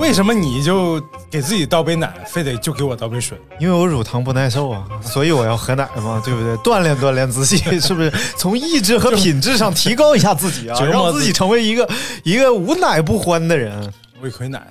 [0.00, 0.98] 为什么你就
[1.30, 3.38] 给自己倒杯奶，非得就给我倒杯水？
[3.60, 6.56] 因为我乳糖不耐受啊，所以我要喝奶嘛，对不对？
[6.58, 8.10] 锻炼锻炼自己，是不是？
[8.36, 11.88] 从意志和品质上提高一下自己啊， 让自己成为一个
[12.24, 13.92] 一个无奶不欢的人。
[14.22, 14.66] 我亏奶，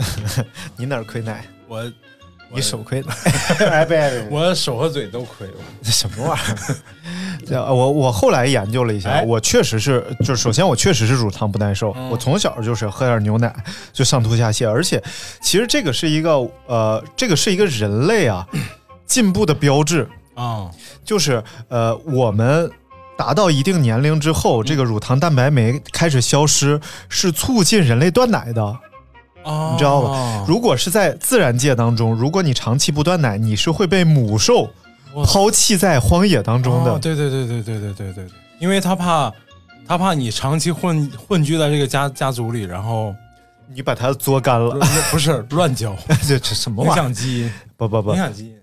[0.76, 1.44] 你哪儿亏奶？
[1.68, 1.84] 我
[2.54, 3.14] 你手亏奶，
[3.66, 5.54] 哎别，我手和嘴都亏了。
[5.82, 6.76] 这什么玩意儿？
[7.46, 13.54] 这我我后来研究了一下，哎我确实是，就是首先我确实是乳糖不耐受，嗯我从小就是喝点牛奶
[13.92, 15.02] 就上吐下泻，而且
[15.42, 18.46] 其实这个是一个呃，这个是一个人类啊
[19.06, 20.70] 进步的标志，啊，
[21.04, 22.70] 就是呃我们。
[23.16, 28.76] 达到一定年龄之后，这个乳糖蛋白酶开始消失，是促进人类断奶的。
[29.44, 30.44] 哦你知道吧？
[30.48, 34.68] 如果是在自然界当中，如果你长期不断奶，你是会被母兽
[35.24, 36.92] 抛弃在荒野当中的。
[36.92, 38.26] 哦对对对对对对对对对，
[38.58, 39.32] 因为他怕
[39.86, 43.14] 他怕你长期混混居在这个家家族里，然后
[43.72, 44.76] 你把它作干了，
[45.10, 45.94] 不是乱交，
[46.26, 47.02] 这 这什么影玩意儿？
[47.04, 48.54] 响基因，不不不影，响基因。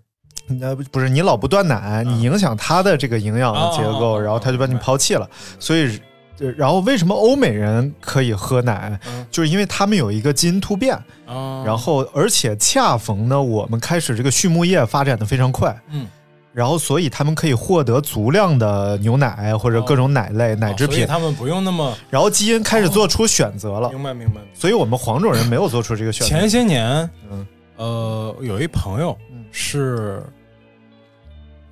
[0.60, 5.30] 那不是你老不断奶，你影响它的这个营养的结构，然后它就把你抛弃了。
[5.60, 5.98] 所以，
[6.40, 9.21] 呃然后为什么欧美人可以喝奶嗯？
[9.32, 10.94] 就是因为他们有一个基因突变，
[11.26, 16.06] 啊，然后而且恰逢呢，我们开始这个畜牧业发展的非常快，嗯，
[16.54, 23.90] 然后所以他们可以获得足量的牛奶或者各种奶类、奶制品，他们不用那么然后基因开始做出选择了。
[23.90, 24.42] 明白明白。
[24.54, 26.30] 所以我们黄种人没有做出这个选择。
[26.30, 27.48] 前些年，嗯
[27.78, 30.22] 呃，有一朋友嗯是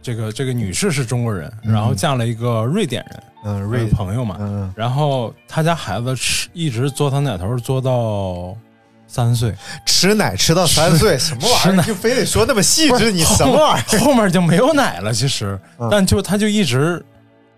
[0.09, 8.57] 这个这个女士是中国人，嗯然后嫁了一个瑞典人，嗯，瑞瑞朋友嘛，嗯，然后他家孩子吃一直嘬他奶头嘬到
[9.05, 9.53] 三岁，
[9.85, 11.83] 吃奶吃到三岁， 什么玩意儿？
[11.83, 13.99] 就非得说那么细致，你什么玩意儿？
[13.99, 16.97] 后面就没有奶了，其实，嗯但就他就一直，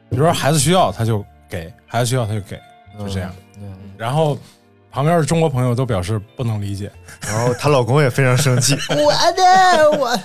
[0.09, 2.59] 比如说孩子需要他就给，孩子需要他就给，
[3.00, 3.31] 就这样。
[3.61, 3.73] 嗯。
[3.97, 4.38] 然后
[4.91, 6.91] 旁边的中国朋友都表示不能理解，
[7.22, 10.19] 然后她老公也非常生气， 我的我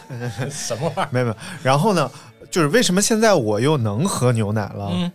[0.50, 1.08] 什么玩意儿？
[1.12, 1.36] 没有没有。
[1.62, 2.10] 然后呢，
[2.50, 4.90] 就是为什么现在我又能喝牛奶了？
[4.92, 5.10] 嗯，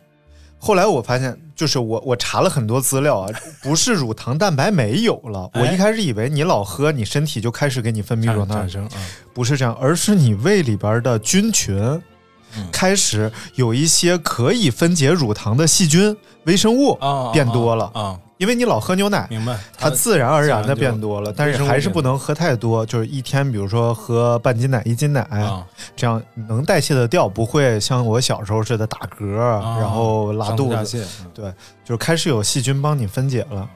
[0.58, 3.30] 后来我发现，就是我我查了很多资料啊，
[3.62, 5.50] 不是乳糖蛋白没有了。
[5.54, 8.68] 我哎一开始以为你老喝，你身体就开始给你分泌乳糖
[9.34, 11.78] 不是这样，而是你胃里边的菌群
[12.58, 17.90] 嗯开始有一些可以分解乳糖的细菌、微生物啊变多了。
[17.94, 19.56] 啊，因为你老喝牛奶，明白？
[19.78, 25.63] 它自然而然的变多了，但是还是不能喝太多，就是一天，比如说喝半斤奶、一斤奶，啊，
[25.96, 31.07] 这样能代谢的掉，不会像我小时候似的打嗝，啊然后拉肚子。
[31.35, 31.53] 对，
[31.85, 33.69] 就是开始有细菌帮你分解了，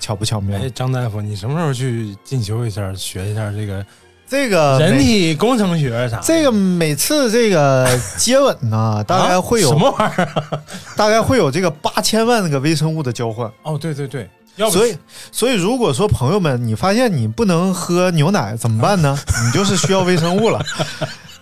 [0.00, 0.58] 巧不巧妙？
[0.58, 3.86] 哎，张大夫，你什么时候去进修一下，学一下这个
[4.28, 6.20] 这个人体工程学啥？
[6.22, 10.60] 这个每次这个接吻呢， 大概会有、啊什么玩意儿？
[10.94, 13.50] 大概会有这个八千万个微生物的交换。
[13.62, 14.98] 哦，对对对，要不所以，
[15.32, 19.18] 所以如果说朋友们，你发现你不能喝牛奶怎么办呢？
[19.46, 20.60] 你就是需要微生物了，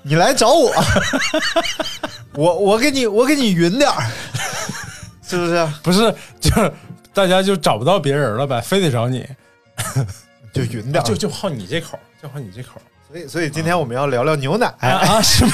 [0.02, 0.72] 你来找我，
[2.34, 4.06] 我我给你我给你匀点儿，
[5.28, 5.69] 是不是？
[5.82, 6.72] 不是就是
[7.12, 9.26] 大家就找不到别人了呗，非得找你，
[10.56, 11.06] 就匀点儿。
[11.06, 12.81] 就就好你这口，就好你这口。
[13.09, 14.67] 所以，所以今天我们要聊聊牛奶。
[14.81, 15.53] 啊，是吗？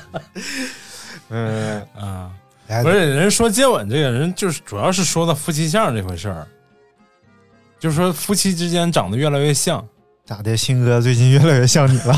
[1.30, 2.30] 嗯，啊，
[2.68, 6.46] 哎不是人说接吻这个人，就是主要是说到夫妻相这回事儿，
[7.80, 9.84] 就是说夫妻之间长得越来越像，
[10.24, 10.56] 咋的？
[10.56, 12.14] 新哥最近越来越像你了。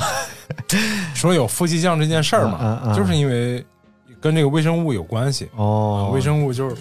[1.15, 3.65] 说有夫妻相这件事儿嘛，嗯嗯嗯就是因为
[4.21, 6.77] 跟这个微生物有关系啊，哦，微生物就是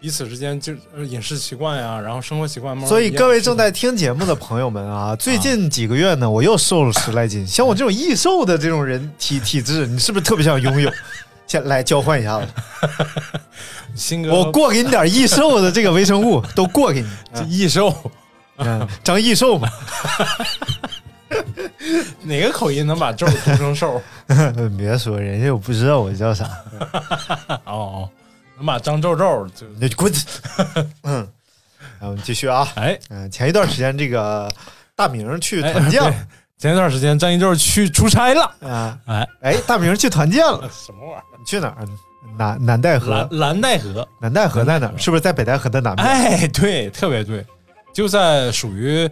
[0.00, 7.44] 彼此之间就呃饮食习惯呀，然后生活习惯慢慢所以各位正在听节目的朋友们啊，最近几个月呢，我又瘦了十来斤。
[7.44, 10.92] 像我这种易瘦的这种人体 体质，你是不是特别想拥有？
[11.48, 12.46] 先来交换一下子，
[13.96, 17.08] 新哥我过给你点易瘦的这个微生物，都过给你。
[17.34, 17.92] 这 易瘦
[18.58, 19.68] 嗯，张易瘦嘛，
[22.22, 24.00] 哪个口音能把皱读成瘦？
[24.76, 26.44] 别说人家又不知道我叫啥，
[27.64, 28.10] 哦哦，
[28.58, 30.12] 能把张皱皱就那就滚。
[31.04, 31.26] 嗯，
[32.00, 32.66] 来我们继续啊。
[32.74, 34.50] 哎，嗯、前一段时间这个
[34.96, 36.28] 大明去哎团建
[36.58, 41.86] 前一段时间张一舟去出差了，啊，哎，哎，大明去团建了，什么玩意你去哪儿？
[42.36, 42.98] 南南戴儿？
[42.98, 44.98] 河蓝，蓝带河，南戴河在哪儿？
[44.98, 46.06] 是不是在北戴河的南边？
[46.06, 47.46] 哎，对，特别对，
[47.94, 49.08] 就在属于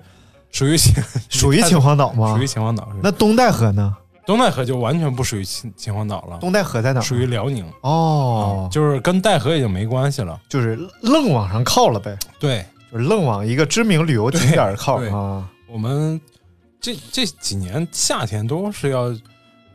[0.50, 0.92] 属于秦
[1.30, 2.46] 属于秦皇岛吗属于？
[2.46, 2.88] 秦皇岛。
[3.00, 3.96] 那东戴河呢？
[4.26, 7.02] 东戴河就完全不属于秦秦皇岛了，东戴河在哪儿？
[7.02, 10.38] 属于辽宁，哦，就是跟戴河已经没关系了。
[10.48, 15.48] 就是愣往上靠了呗，对就是愣往一个知名旅游景点儿靠啊。
[15.68, 16.20] 我们
[16.80, 19.14] 这这几年夏天都是要，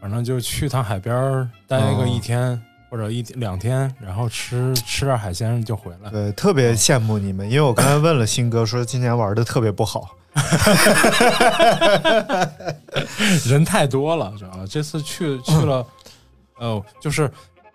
[0.01, 6.09] 反正就去趟海边儿待个哦一天、或者一两天，然后吃吃点海鲜就回来。
[6.09, 10.09] 对，特别羡慕你们，因为我刚才问了新哥，说今年玩的特别不好。
[13.47, 14.65] 人太多了，知道吧？
[14.69, 15.85] 这次去去了，
[16.59, 17.29] 呃，就是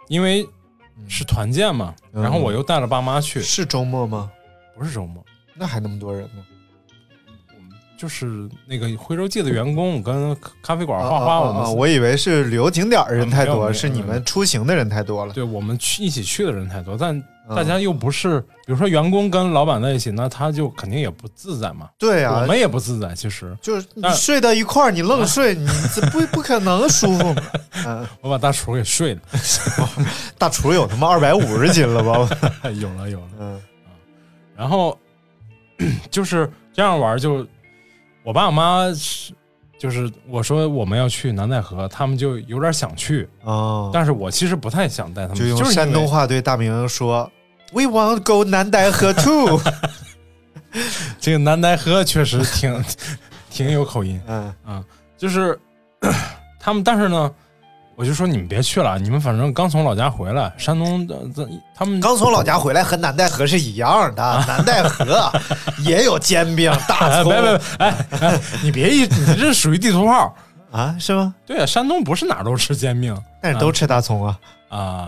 [0.08, 0.46] 因为
[1.08, 4.30] 是团建嘛，嗯然后我又带了爸妈去，是周末吗？
[4.76, 5.24] 不是周末，
[5.54, 6.44] 那还那么多人呢？
[7.98, 15.32] 就是那个徽州记的员工跟咖啡馆画画，啊我们我以为是旅游景点儿人太多，啊没有没有是你们出行的人太多了。
[15.32, 21.88] 对我们去一起去的人太多，但嗯大家又不是，比如说员工跟老板在一起，那他就肯定也不自在嘛。
[21.98, 27.42] 对啊我，们也不自在，其实就是你睡到一块儿，你愣睡，你这不不可能舒服吗？
[27.86, 29.20] 嗯，我把大厨给睡了，
[30.38, 32.28] 大厨有他妈二百五十斤了吧？
[32.80, 33.26] 有了有了。
[33.38, 33.60] 嗯
[34.56, 34.98] 然后
[36.10, 37.46] 就是这样玩，就
[38.24, 39.34] 我爸我妈是，
[39.78, 47.30] 就是我说我们要去南戴河，他们就有点想去，哦，但是我其实不太想带他们，就用是山东话对大明说
[47.72, 49.60] ：“We want go 南戴河 too。
[51.20, 52.84] 这个南戴河确实挺
[53.50, 54.84] 挺有口音，”嗯
[55.16, 55.58] 就是
[56.60, 57.30] 他们，但是呢，
[57.96, 65.32] 我就说你们别去了，你们反正刚从老家回来，山东的这他们刚从老家回来和南戴河是一样的，南戴河
[65.80, 67.32] 也有煎饼、大哎，葱。
[67.32, 70.34] 别别别，哎哎，你别一，你这属于地图炮。
[70.72, 71.34] 啊，是吗？
[71.46, 74.38] 对啊，山东不是哪儿都吃煎饼但是都吃大葱啊。
[74.42, 74.55] 啊，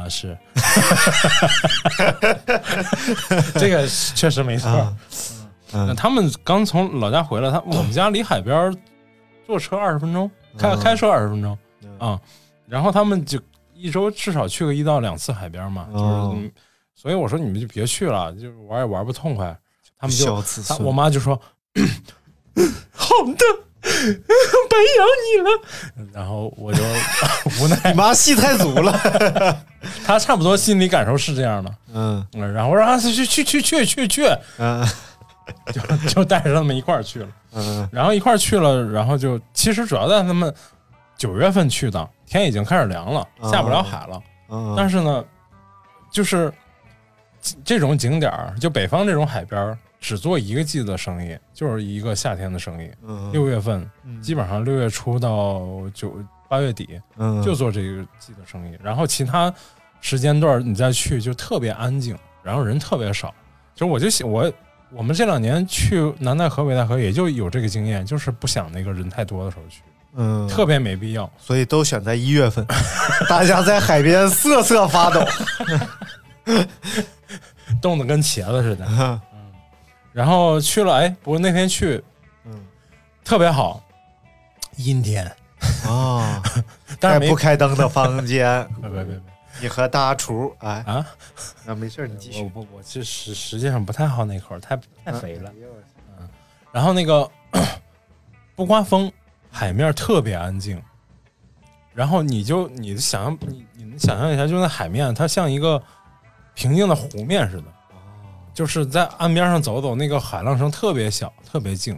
[0.08, 0.36] 是，
[3.58, 4.68] 这个确实没错。
[4.70, 4.96] 啊
[5.72, 5.86] 嗯。
[5.88, 8.74] 那他们刚从老家回来，他我们家离海边儿
[9.46, 10.80] 坐车二十分钟，开嗯。
[10.80, 11.98] 开车二十分钟嗯。
[11.98, 12.20] 啊。
[12.66, 13.38] 然后他们就
[13.74, 15.98] 一周至少去个一到两次海边嘛，就
[16.36, 16.52] 是
[16.94, 19.56] 所以我说你们就别去了，就是玩也玩不痛快。
[19.98, 20.42] 他们就
[20.80, 21.40] 我妈就说
[22.92, 23.44] ：“好的，
[23.82, 26.82] 白养你了。”然后我就
[27.60, 28.92] 无奈你，妈戏太足了。
[30.04, 31.74] 他差不多心理感受是这样的。
[31.94, 34.26] 嗯嗯，然后我说：“啊，去去去去去去，
[34.58, 34.86] 嗯
[35.72, 37.28] 就就带着他们一块儿去了。
[37.54, 40.52] 嗯然后一块儿去了，然后就其实主要在他们
[41.16, 44.22] 九月份去的，天已经开始凉了，哦下不了海了。
[44.50, 45.24] 嗯，但是呢，
[46.10, 46.52] 就是
[47.64, 52.90] 这种景点儿，就北方这种海边儿，只做一个季的生意，就是一个夏天的生意。
[53.06, 53.88] 嗯六月份
[54.22, 56.16] 基本上六月初到九
[56.48, 59.52] 八月底嗯就做这个季的生意，然后其他
[60.00, 63.34] 时间段你再去就特别安静，然后人特别少。
[63.74, 64.52] 就我就想我
[64.90, 69.82] 我们这两年去南戴河、北戴河也就有这个经验，就是不想那个人太多的时候去，
[70.14, 71.30] 嗯特别没必要。
[71.38, 72.64] 所以都选在一月份，
[73.28, 75.24] 大家在海边瑟瑟发抖。
[77.82, 78.86] 冻得跟茄子似的。
[80.18, 82.02] 然后去了，哎，不过那天去
[82.44, 82.66] 嗯。
[83.24, 83.80] 特别好，
[84.74, 85.24] 阴天，
[85.86, 86.42] 啊，
[86.98, 89.22] 但是没不开灯的房间， 别别别别。
[89.60, 91.06] 你和大厨，哎，啊！
[91.64, 92.42] 那没事，你继续。
[92.42, 95.52] 我不我这实实际上不太好那口，太太肥了。
[96.18, 96.28] 嗯。
[96.72, 97.30] 然后那个
[98.56, 99.12] 不刮风，
[99.52, 100.82] 海面特别安静。
[101.94, 105.80] 然后你就你想象你你能想象一下，就那海面，它像一个
[106.54, 107.64] 平静的湖面似的，
[108.58, 111.96] 就是在岸边上走走，那个海浪声特别小，特别静。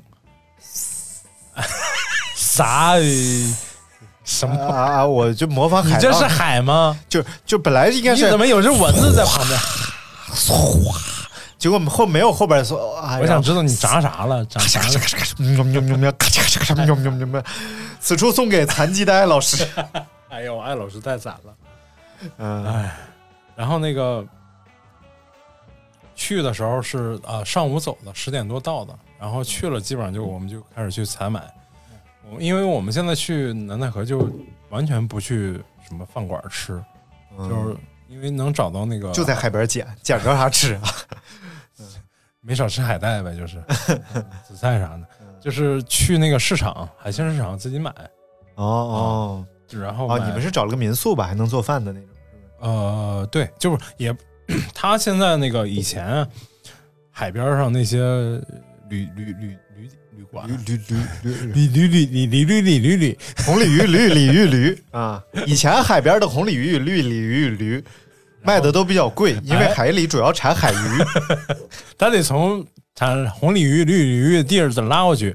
[2.37, 2.97] 啥？
[4.25, 4.63] 什么？
[4.63, 5.07] 啊啊！
[5.07, 7.01] 我就模仿海这是海吗？
[7.09, 9.59] 就就本来应该你是怎么有只蚊子在旁边？
[11.57, 12.77] 结果后没有后边说，
[13.23, 14.45] 我想知道你炸啥了？
[14.45, 15.01] 炸啥了？
[15.39, 17.43] 喵喵喵喵，咔嚓咔嚓咔嚓喵喵喵喵。
[18.01, 19.67] 此处送给残疾的艾老师。
[20.29, 21.55] 哎呦，艾老师太惨了。
[22.37, 22.95] 嗯哎，
[23.57, 24.23] 然后那个
[26.21, 31.43] 去的时候是啊、上午走的，十点多到的，然后去了基本上就我们就开始去采买。
[32.31, 34.31] 我因为我们现在去南戴河就
[34.69, 35.55] 完全不去
[35.89, 36.79] 什么饭馆吃，
[37.39, 37.75] 就是
[38.07, 40.83] 因为能找到那个就在海边捡，捡着啥吃啊？
[42.43, 43.63] 没少吃海带呗，就是
[44.15, 45.07] 嗯紫菜啥的，
[45.41, 47.91] 就是去那个市场海鲜市场自己买，
[48.57, 49.47] 哦哦哦，
[49.81, 51.27] 然后买你们是找了个民宿吧？
[51.27, 52.09] 还能做饭的那种？
[52.61, 54.15] 呃，对，就是也，
[54.75, 56.27] 他现在那个以前
[57.11, 57.99] 海边上那些
[58.89, 60.81] 旅旅旅旅旅馆，驴驴
[61.23, 65.23] 驴驴旅旅旅旅旅旅旅旅旅，红鲤鱼、 绿鲤鱼、驴啊！
[65.47, 67.83] 以前海边的红鲤鱼、绿鲤鱼、驴
[68.43, 70.77] 卖的都比较贵，因为海里主要产海鱼。
[71.99, 72.65] 他得从
[72.95, 75.35] 产红鲤鱼、绿鲤鱼的地儿再拉过去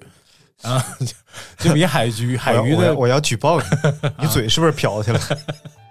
[0.63, 3.65] 啊，就就比海鱼海鱼的我要我要举报你，
[4.22, 5.19] 你嘴是不是瓢去了？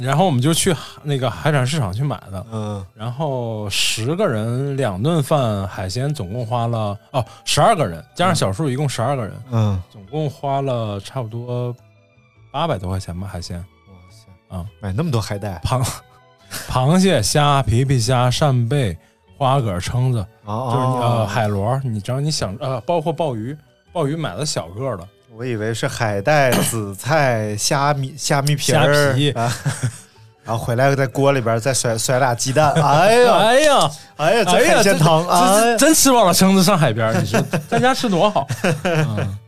[0.00, 11.74] 然后我们就去那个海产市场去买的，嗯，然后十个人两顿饭，海鲜总共花了哦十二个人，加上小树一共十二个人，嗯，总共花了差不多
[12.52, 13.58] 八百多块钱吧，海鲜。
[13.58, 14.56] 哇塞。
[14.56, 15.60] 啊，买那么多海带。
[15.64, 15.84] 螃
[16.68, 18.96] 螃蟹、虾、皮皮虾、扇贝、
[19.36, 23.56] 花蛤、蛏子，哦就是你呃海螺，你只要你想呃，包括鲍鱼，
[23.92, 25.06] 鲍鱼买了小个儿的，
[25.38, 29.54] 我以为是海带、 紫菜、虾米、虾米皮儿虾皮啊，
[30.42, 38.48] 然后回来在锅里边再甩甩俩鸡蛋，哎呀，哎呀，哎呀，这哎呀，海鲜汤，这哎真吃饱了撑子上海边儿，你说在家吃多好。
[38.82, 39.38] 嗯，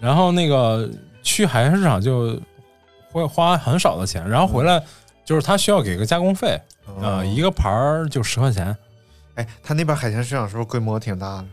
[0.00, 0.90] 然后那个
[1.22, 2.36] 去海鲜市场就
[3.12, 4.82] 会花很少的钱，然后回来
[5.24, 6.60] 就是他需要给个加工费，
[7.00, 8.76] 啊，一个盘儿就十块钱，
[9.36, 11.44] 哎，他那边海鲜市场是不是规模挺大的？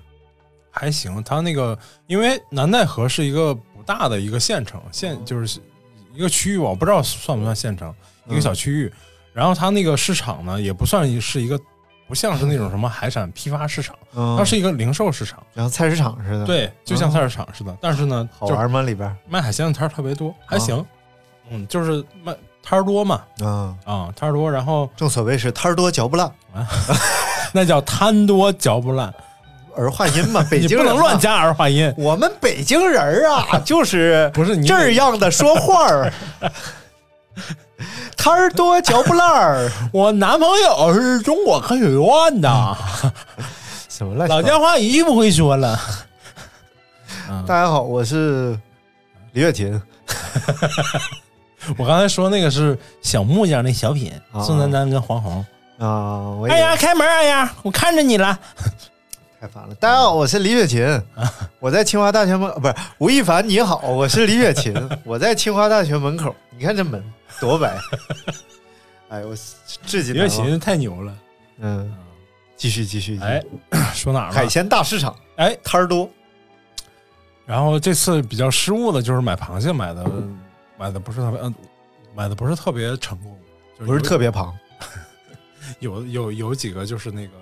[0.75, 1.23] 还行。
[1.23, 5.59] 他那个因为南戴河是一个不大的一个县城，县就是
[6.13, 7.93] 一个区域吧，我不知道算不算县城，
[8.27, 8.91] 一个小区域。
[9.33, 11.59] 然后它那个市场呢，也不算是一个，
[12.07, 15.41] 不像是那种什么海产批发市场，嗯，它是一个零售市场。
[15.55, 18.83] 像菜市场似的，，对，就像菜市场似的，但是呢，就好玩吗？
[18.83, 20.85] 里边卖海鲜的摊儿特别多，还行。
[21.49, 26.27] 嗯，就是卖摊儿多嘛，啊，啊，摊儿多，然后正所谓是摊儿多嚼不烂。
[26.53, 26.67] 啊，
[27.51, 29.11] 那叫摊多嚼不烂，
[29.75, 30.91] 儿化音嘛， 北京人嘛。
[30.91, 31.93] 不能乱加儿化音。
[31.97, 36.13] 我们北京人儿啊， 就是不是你这样的说话儿，
[38.15, 42.77] 摊儿多嚼不烂儿，我男朋友是中国科学院的，
[43.89, 45.79] 什么乱老家话一句不会说了。
[47.47, 48.57] 大家好，我是
[49.31, 49.81] 李月琴。
[51.77, 55.45] 我刚才说那个是小木匠那小品，啊宋丹丹跟黄宏。
[55.79, 57.07] 啊，哎呀，开门！
[57.07, 58.37] 哎呀，我看着你了。
[59.43, 59.75] 太烦了。
[59.75, 61.01] 大家好，我是李雪琴，
[61.59, 64.73] 我在清华大学门，不是吴亦凡，你好，我是李雪琴，
[65.03, 66.33] 我在清华大学门口。
[66.57, 67.03] 你看这门
[67.41, 67.77] 多白，
[69.09, 69.35] 哎呦，我
[69.85, 70.19] 至今李。
[70.19, 71.17] 雪琴太牛了。
[71.57, 71.93] 嗯，
[72.55, 73.17] 继续继续。
[73.17, 73.43] 继续哎，
[73.93, 74.33] 说哪儿了？
[74.33, 76.09] 海鲜大市场，哎，摊儿多。
[77.45, 80.09] 然后这次比较失误的就是买螃蟹买的
[80.77, 81.53] 买的不是特别，嗯，
[82.15, 83.38] 买的不是特别成功，
[83.77, 84.57] 就不是特别胖，
[85.81, 87.33] 有有有几个就是那个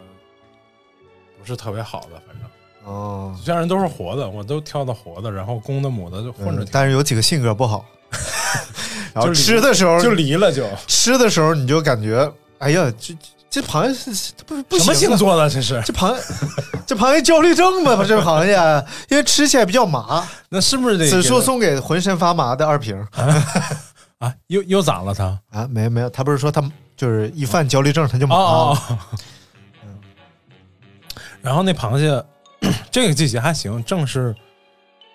[1.41, 2.49] 不是特别好的，反正
[2.85, 7.85] 哦，虽然都是活的，我都挑的活的，然后公的母的就混着，嗯但是有几个性格不好，
[9.13, 10.63] 然后吃的时候就离了就。
[10.87, 13.15] 吃的时候你就感觉，哎呀，这
[13.49, 15.81] 这螃蟹是不不什么星座的这是？
[15.85, 16.23] 这螃蟹，
[16.87, 18.03] 这螃蟹焦虑症吧？
[18.07, 18.53] 这螃蟹，
[19.09, 20.27] 因为吃起来比较麻。
[20.49, 23.23] 那是不是得此处送给浑身发麻的二平他
[24.19, 24.33] 啊？
[24.47, 25.37] 又又咋了他？
[25.51, 25.67] 啊！
[25.69, 26.63] 没有没有，他不是说他
[26.95, 28.35] 就是一犯焦虑症他就麻。
[28.35, 28.97] 哦哦。
[31.41, 32.23] 然后那螃蟹，
[32.91, 34.35] 这个季节还行，正是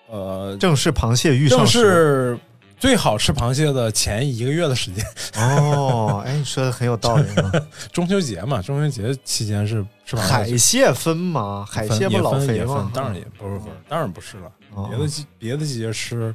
[0.09, 2.37] 呃，正是螃蟹遇上正是
[2.79, 5.05] 最好吃螃蟹的前一个月的时间，
[5.37, 7.51] 哦， 哎，你说的很有道理啊。
[7.91, 11.65] 中秋节嘛，中秋节期间是吃螃蟹海蟹分吗？
[11.69, 12.91] 海蟹不也老肥吗？
[12.93, 14.51] 当然也不是不是，当然不是了。
[14.73, 16.33] 哦别的季别的季节吃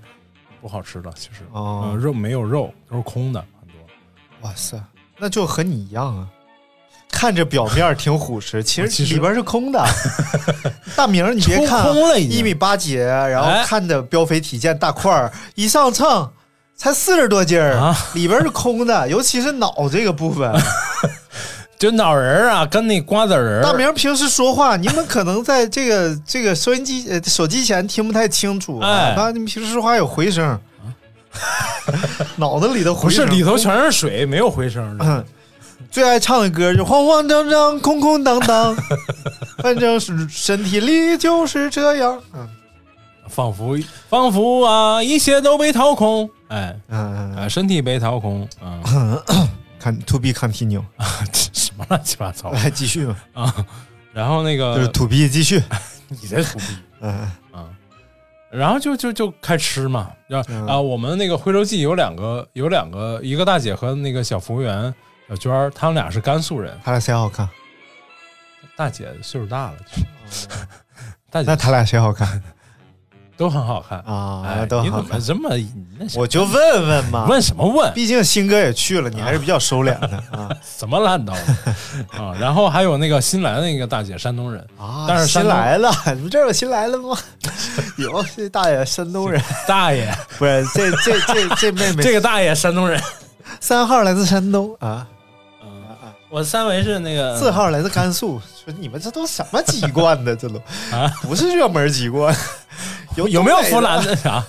[0.60, 3.76] 不好吃的，其实哦呃肉没有肉，都是空的很多。
[4.40, 4.82] 哇塞，
[5.18, 6.28] 那就和你一样啊。
[7.12, 9.84] 看着表面挺虎实， 其实实里边是空的。
[10.96, 11.86] 大明，你别看
[12.20, 16.28] 一米八几，然后哎看着膘肥体健大块儿，一上秤
[16.74, 20.52] 才四十多斤儿，啊 里边是空的，尤其是脑这个部分。
[21.78, 23.62] 就脑仁儿啊，跟那瓜子仁儿。
[23.62, 30.56] 大明平时说话，你们可能在这个这个收音机、呃手机前听不太清楚啊，你们平时说话有回声，
[32.36, 35.04] 脑子里头回不是声里头全是水，没有回声的。
[35.04, 35.24] 嗯，
[35.92, 38.74] 最爱唱的歌就慌慌张张、空空荡荡，
[39.62, 42.20] 反正是身体里就是这样。
[42.34, 42.48] 嗯
[43.28, 43.78] 仿佛
[44.10, 46.28] 仿佛啊，一切都被掏空。
[46.48, 48.46] 哎嗯，哎，身体被掏空。
[48.60, 49.22] 嗯，
[49.78, 50.82] 看 to be continue，
[51.32, 53.54] 什么乱七八糟来继续吧，啊？
[54.12, 55.62] 然后那个就是 to be 继续。
[56.08, 56.64] 你在土逼。
[57.00, 57.10] 嗯
[57.52, 57.70] 啊，
[58.50, 64.92] 然后就就就开吃嘛，然后嗯啊，我们那个徽州记有两个有两个，一个大姐和那个小服务员
[65.32, 67.48] 小娟儿，他们俩是甘肃人，他俩谁好看？
[68.76, 70.46] 大姐岁数大了，就 是
[71.30, 72.42] 大姐那他俩谁好看？
[73.34, 75.66] 都很好看啊哎，都好看你怎么这么
[75.98, 77.90] 那我就问问嘛，问什么问？
[77.94, 81.32] 毕竟新哥也去了，你还是比较收敛的 啊什么烂刀
[82.12, 82.36] 啊？
[82.38, 85.06] 然后还有那个新来的那个大姐，山东人，啊！
[85.08, 87.16] 但是新来了，你们这儿有新来了吗？
[87.96, 93.02] 有，这大爷山东人，大爷，不是这这这这妹妹，这个大爷山东人。
[93.60, 95.06] 三号来自山东啊，
[96.32, 98.40] 我三维是那个四号来自甘肃。
[98.64, 100.34] 说你们这都什么籍贯的？
[100.34, 100.56] 这都
[100.90, 102.34] 啊，不是热门籍贯。
[103.16, 104.42] 有 有没有湖南的啥？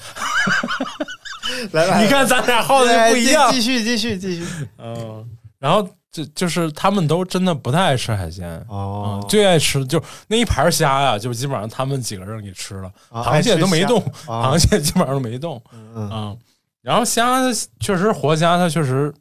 [1.73, 3.59] 来来，你看咱俩号的来不一样继。
[3.59, 4.45] 续继续继续。
[4.77, 8.49] 嗯，然后就就是他们都真的不太爱吃海鲜。
[8.69, 15.61] 哦嗯，最爱吃就那一盘虾呀，就基本上他们几个人给吃了，啊螃蟹都没动，螃蟹基本上都没动。
[15.73, 16.37] 嗯嗯，
[16.81, 17.41] 然后虾
[17.81, 19.13] 确实活虾，它确实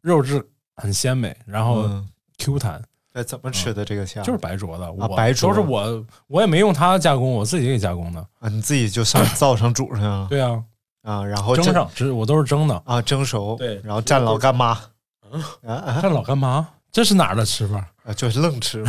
[0.00, 0.44] 肉质
[0.80, 2.08] 很鲜美，然后嗯。
[2.42, 2.82] Q 弹，
[3.12, 4.22] 哎，怎么吃的这个虾？
[4.22, 4.90] 就是白灼的。
[4.90, 5.50] 我白灼。
[5.50, 8.26] 都是我，我也没用它加工，我自己给加工的。
[8.38, 10.64] 啊，你自己就上灶上煮上了 对啊，
[11.02, 12.82] 啊，然后蒸上，这我都是蒸的。
[12.86, 14.74] 啊蒸熟，对然后蘸老干妈，
[15.30, 17.86] 嗯啊啊这老干妈，这是哪儿的吃法？
[18.04, 18.82] 啊，就是愣吃。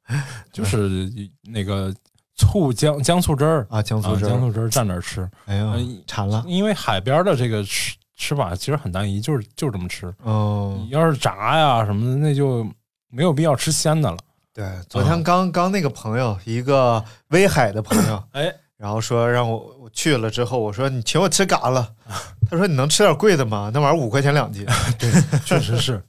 [0.50, 1.06] 就是
[1.42, 1.94] 那个
[2.36, 3.66] 醋姜姜醋汁儿。
[3.68, 5.30] 啊，姜醋汁儿，啊姜醋汁儿蘸着吃。
[5.44, 10.12] 哎呀嗯，馋了，因为海边的这个吃吃法其实很单一，就是就这么吃。
[10.24, 12.64] 嗯你，要是炸呀什么的，那就
[13.08, 14.16] 没有必要吃鲜的了。
[14.52, 21.92] 对，昨天刚刚那个朋友，一个威海的朋友，哎，然后说让我我去了之后，我说你请我吃嘎了，
[22.48, 23.70] 他说你能吃点贵的吗？
[23.74, 24.64] 那玩意儿五块钱两斤，
[24.98, 25.10] 对
[25.44, 26.02] 确实是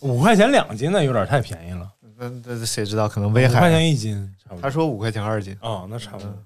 [0.00, 1.90] 五块钱两斤，那有点太便宜了。
[2.16, 3.08] 那那谁知道？
[3.08, 4.34] 可能威海五块，钱一斤。
[4.62, 6.28] 他说五块钱二斤，哦，那差不多。
[6.28, 6.44] 嗯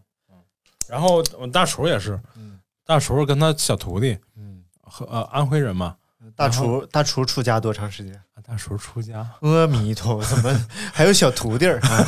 [0.88, 4.47] 然后我大厨也是，嗯大厨跟他小徒弟嗯，
[4.90, 5.96] 和呃安徽人嘛，
[6.34, 8.20] 大厨大厨出家多长时间？
[8.46, 11.78] 大厨出家阿弥陀，怎么还有小徒弟儿？
[11.80, 12.04] 啊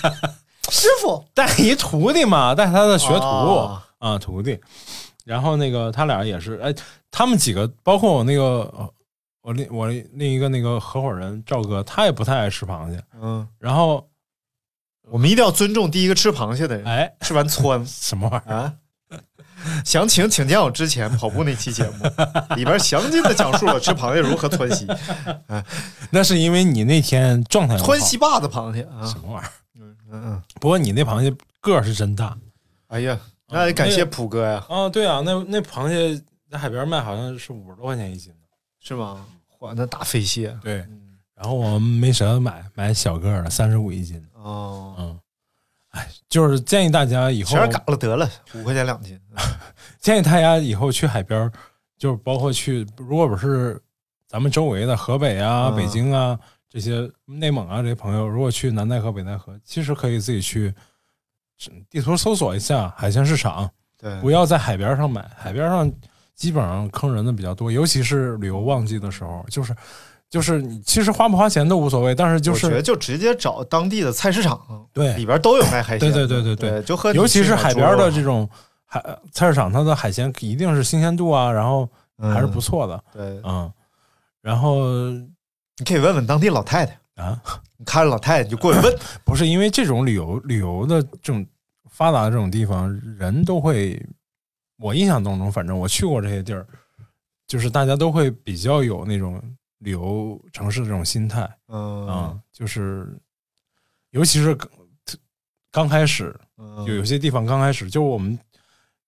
[0.70, 3.24] 师傅 带一徒弟嘛，带他的学徒。
[3.24, 4.60] 哦啊，徒弟。
[5.24, 6.74] 然后那个他俩也是，哎，
[7.10, 8.44] 他们几个，包括我那个
[8.76, 8.90] 呃
[9.40, 13.02] 我另我另一个那个合伙人赵哥，他也不太爱吃螃蟹。
[13.20, 14.06] 嗯，然后，
[15.10, 18.56] 我们一定要尊重第一个吃螃蟹的人，哎，吃完窜 什么玩意儿？
[18.56, 18.74] 啊。
[19.84, 22.04] 详情请见我之前跑步那期节目，
[22.56, 24.86] 里边详尽的讲述了吃螃蟹如何窜稀，
[26.10, 29.04] 那是因为你那天状态窜稀坝子螃蟹啊。
[29.06, 29.50] 什，么玩意儿？
[29.80, 32.36] 嗯嗯，不过你那螃蟹个儿是真大。
[32.88, 33.18] 哎呀，
[33.50, 34.88] 那得感谢普哥呀，啊！
[34.88, 38.38] 对啊，那那螃蟹在海边卖好像是五十多块钱一斤呢。
[38.80, 39.24] 是吗？
[39.60, 40.56] 哇，那大飞蟹。
[40.62, 40.76] 对，
[41.34, 44.24] 然后我们没舍得买，买小个儿的，三十五一斤。
[44.34, 45.18] 哦，嗯，
[45.90, 49.18] 哎， 就是建议大家以后全是嘎了得了，五块钱两斤，
[50.00, 51.50] 建议大家以后去海边，
[51.96, 53.80] 就是包括去，如果不是
[54.26, 60.74] 咱们周围的河北啊、嗯北京啊这些内蒙啊这些朋友，如果去南戴河、北戴河，其实可以自己去
[61.88, 65.90] 地图搜索一下海鲜市场，对，不要在海边上买，海边上
[66.34, 69.74] 基本上坑人的比较多，尤其是旅游旺季的时候，就是
[70.30, 75.14] 就是你其实花不花钱都无所谓，但是就是我觉得就直接找当地的菜市场，对。
[75.16, 78.48] 里边都有卖海鲜的，对对对对对，就和尤其是海边的这种，
[78.84, 81.88] 海菜市场，它的海鲜一定是新鲜度啊，然后
[82.18, 83.04] 还是不错的。
[83.12, 83.72] 对，嗯，
[84.42, 87.40] 然后你可以问问当地老太太，啊，
[87.78, 91.46] 你看着老太太你就过去问， 不是因为这种旅游旅游的这种
[91.90, 93.98] 发达的这种地方，人都会，
[94.78, 96.66] 我印象当中，反正我去过这些地儿，
[97.46, 99.42] 就是大家都会比较有那种
[99.78, 101.48] 旅游城市的这种心态。
[101.68, 102.06] 嗯。
[102.06, 103.18] 啊、就是
[104.10, 104.68] 尤其是刚
[105.70, 106.84] 刚开始，嗯。
[106.84, 108.38] 有有些地方刚开始，就我们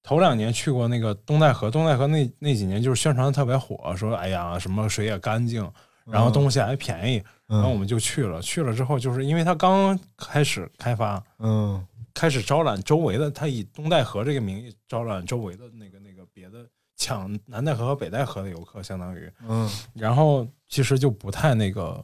[0.02, 5.70] 头两年去过那个东戴河，东戴河那那几年就是宣传的特别火，说哎呀什么水也干净，
[6.04, 8.40] 然后东西还便宜，然后我们就去了。
[8.40, 11.87] 去了之后，就是因为它刚开始开发，嗯。
[12.12, 19.70] 开始招揽周围的，他以东戴河这个名义招揽周围的那个那个别的抢南戴河和北戴河的游客，相当于，嗯。
[19.94, 22.02] 然后其实就不太那个，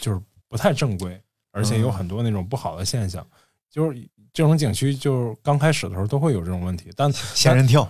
[0.00, 3.24] 就是不太正规，而且有很多那种不好的现象，
[3.70, 7.88] 就是这种景区就是刚开始的时候都会有这种问题，但 仙人跳。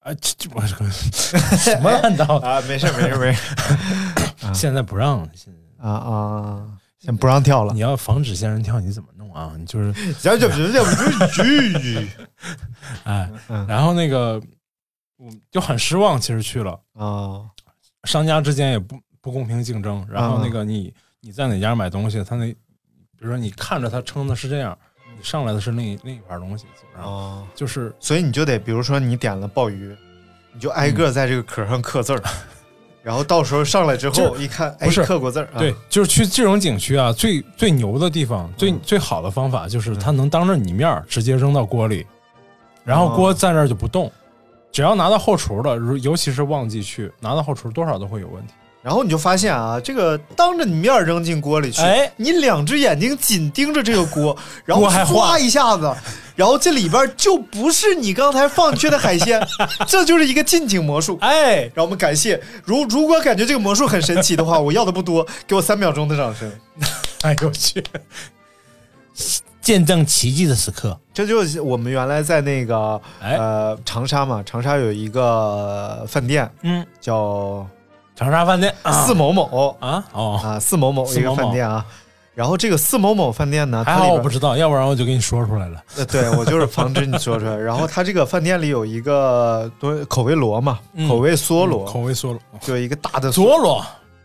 [0.00, 2.36] 啊，这这我 什么乱道？
[2.42, 3.54] 啊，没事没事没事。
[4.54, 5.86] 现在不让，现在。
[5.86, 7.74] 啊啊，先不让跳了。
[7.74, 9.54] 你，要防止仙人跳，你怎么弄啊？
[9.58, 12.08] 你就是这这这这这
[13.04, 13.66] 哎，嗯。
[13.66, 14.40] 然后那个
[15.16, 17.44] 我就很失望，其实去了，啊
[18.04, 22.56] 商家之间也不不公平竞争，然后那个你你在哪家买东西，他那比
[23.18, 24.76] 如说你看着他称的是这样，
[25.16, 29.94] 你上来的是另一另一盘东西，基本上啊，就是所以你就得，比如说你点了鲍鱼，
[30.52, 32.22] 你就挨个在这个壳上刻字儿，
[33.02, 35.58] 然后到时候上来之后一看，哎，不是刻过字儿，啊。
[35.58, 42.06] 对，就是去这种景区啊，最最牛的地方，最最好的方法就是他能当着你面儿直接扔到锅里，
[42.84, 44.10] 然后锅在那儿就不动。
[44.70, 48.52] 只要拿到后厨了，如尤其是旺季去拿到后厨，多少都会有问题。
[48.82, 55.94] 然后你就发现啊，这个当着你面扔进锅里去，哎你两只眼睛紧盯着这个锅， 然后锅还唰一下子，
[56.36, 59.40] 然后这里边就不是你刚才放进去的海鲜，
[59.86, 61.18] 这就是一个近景魔术。
[61.20, 66.50] 哎，让我们感谢，如如果感觉这个魔术很神奇的话， 我要的不多，给我三秒钟的掌声。
[67.22, 67.82] 哎呦我去！
[69.60, 77.66] 见证奇迹的时刻，这就是我们原来在那个、哎呃长沙嘛，长沙有一个饭店嗯，叫
[78.18, 78.90] 长沙饭店啊。
[79.06, 79.76] 四某某。
[79.78, 80.04] 啊？
[80.12, 81.86] 哦，啊，四某某一个饭店啊。
[82.34, 85.82] 然后这个四某某饭店呢，我不知道，要不然我就给你说出来了。
[85.96, 87.54] 呃，对我就是防止你说出来。
[87.58, 91.08] 然后它这个饭店里有一个多口味螺嘛，嗯。
[91.08, 93.56] 口味梭嗯螺，口味梭罗，就一个大的梭。
[93.60, 93.84] 罗，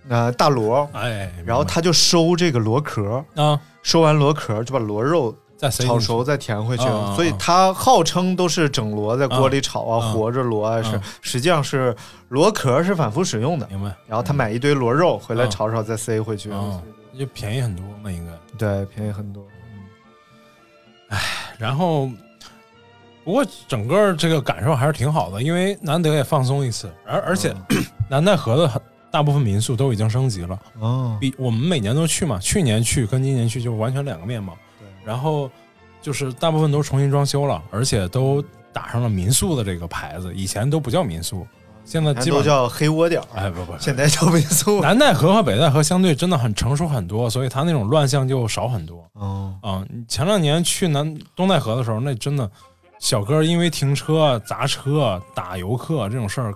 [0.10, 5.34] 呃大螺，哎，然后他就收这个螺壳，啊，收完螺壳就把螺肉
[5.69, 6.84] 炒熟再填回去，
[7.15, 11.95] 所以它号称都是整螺在锅里炒啊，啊活着螺啊是啊，实际上是
[12.30, 13.67] 螺壳是反复使用的。
[13.67, 13.95] 明白？
[14.08, 16.82] 然后他买一堆螺肉回来啊炒炒再塞回去，啊，
[17.17, 18.32] 就便宜很多嘛，应该。
[18.58, 19.45] 对，便宜很多。
[21.10, 21.19] 唉
[21.58, 22.10] 然后，
[23.23, 27.54] 不过整个这个感受还是挺好的，因为难得也放松一次，而而且
[28.10, 34.58] 南戴河的很大部分民宿都已经升级了，哦，比我们每年都去嘛，去年去跟今年去就完全两个面貌。
[35.03, 35.49] 对然后
[36.01, 41.45] 就是大部分都重新装修了，而且都打上了民宿的这个牌子，以前都不叫民宿，
[41.85, 44.81] 现在基本都叫黑窝点儿，哎不不，现在叫民宿。
[44.81, 49.05] 南戴河和北戴河相对真的很成熟很多，所以它那种乱象就少很多。
[49.13, 52.49] 哦，啊，你前两年去南东戴河的时候，那真的
[52.99, 56.53] 小哥因为停车、砸车、打游客这种事儿，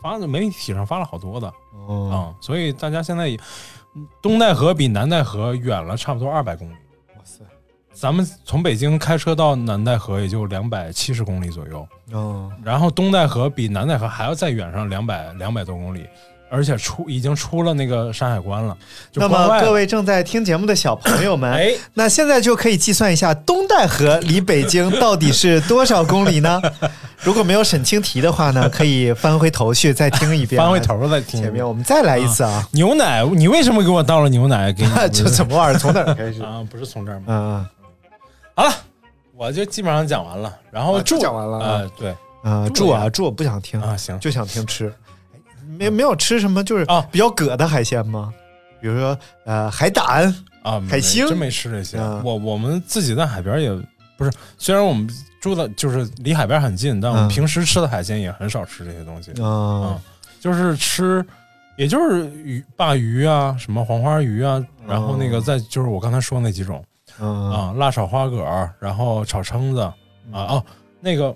[0.00, 1.54] 发媒体上发了好多的啊、
[1.86, 3.38] 哦，所以大家现在也
[4.22, 6.74] 东戴河比南戴河远了差不多二百公里。
[8.00, 16.06] 咱们从北京开车到南戴河也就两百七十公里左右，嗯，然后东戴河比南戴河还要再远上两百两百多公里，
[16.50, 18.74] 而且出已经出了那个山海关了。
[19.12, 26.58] 就那么各位正在听节目的小朋友们，哎，那现在就可以计算一下东戴河离北京到底是多少公里呢？
[27.22, 30.64] 如果没有审清题的话呢，可以翻回头去再听一遍啊。
[30.64, 32.66] 翻回头再听前面我们再来一次啊！
[32.72, 34.72] 牛奶，你为什么给我倒了牛奶？
[34.72, 35.78] 给你 这怎么玩意儿？
[35.78, 36.40] 从哪儿开始？
[36.42, 36.64] 啊？
[36.70, 37.24] 不是从这儿吗？
[37.28, 37.66] 嗯
[38.54, 38.72] 好了，
[39.34, 40.54] 我就基本上讲完了。
[40.70, 44.92] 然后啊住就讲完了啊呃对嗯啊，住啊住，不想听啊，行，就想听吃。
[45.78, 48.32] 没没有吃什么就是啊比较葛的海鲜吗？
[48.80, 50.24] 比如说呃海胆
[50.62, 51.98] 啊，海星真没吃这些。
[51.98, 53.70] 嗯我我们自己在海边也
[54.16, 55.08] 不是，虽然我们
[55.40, 59.30] 住的就是离海边很近，但我平时吃的海鲜也很少吃这些东西。
[59.32, 60.00] 啊嗯，
[60.40, 61.24] 就是吃，
[61.76, 66.84] 也就是鱼、鲅鱼啊，什么黄花鱼啊，然后那个再就是我刚才说那几种
[67.20, 69.94] 嗯啊，辣炒花蛤，然后炒蛏子啊
[70.32, 70.64] 哦，
[71.00, 71.34] 那个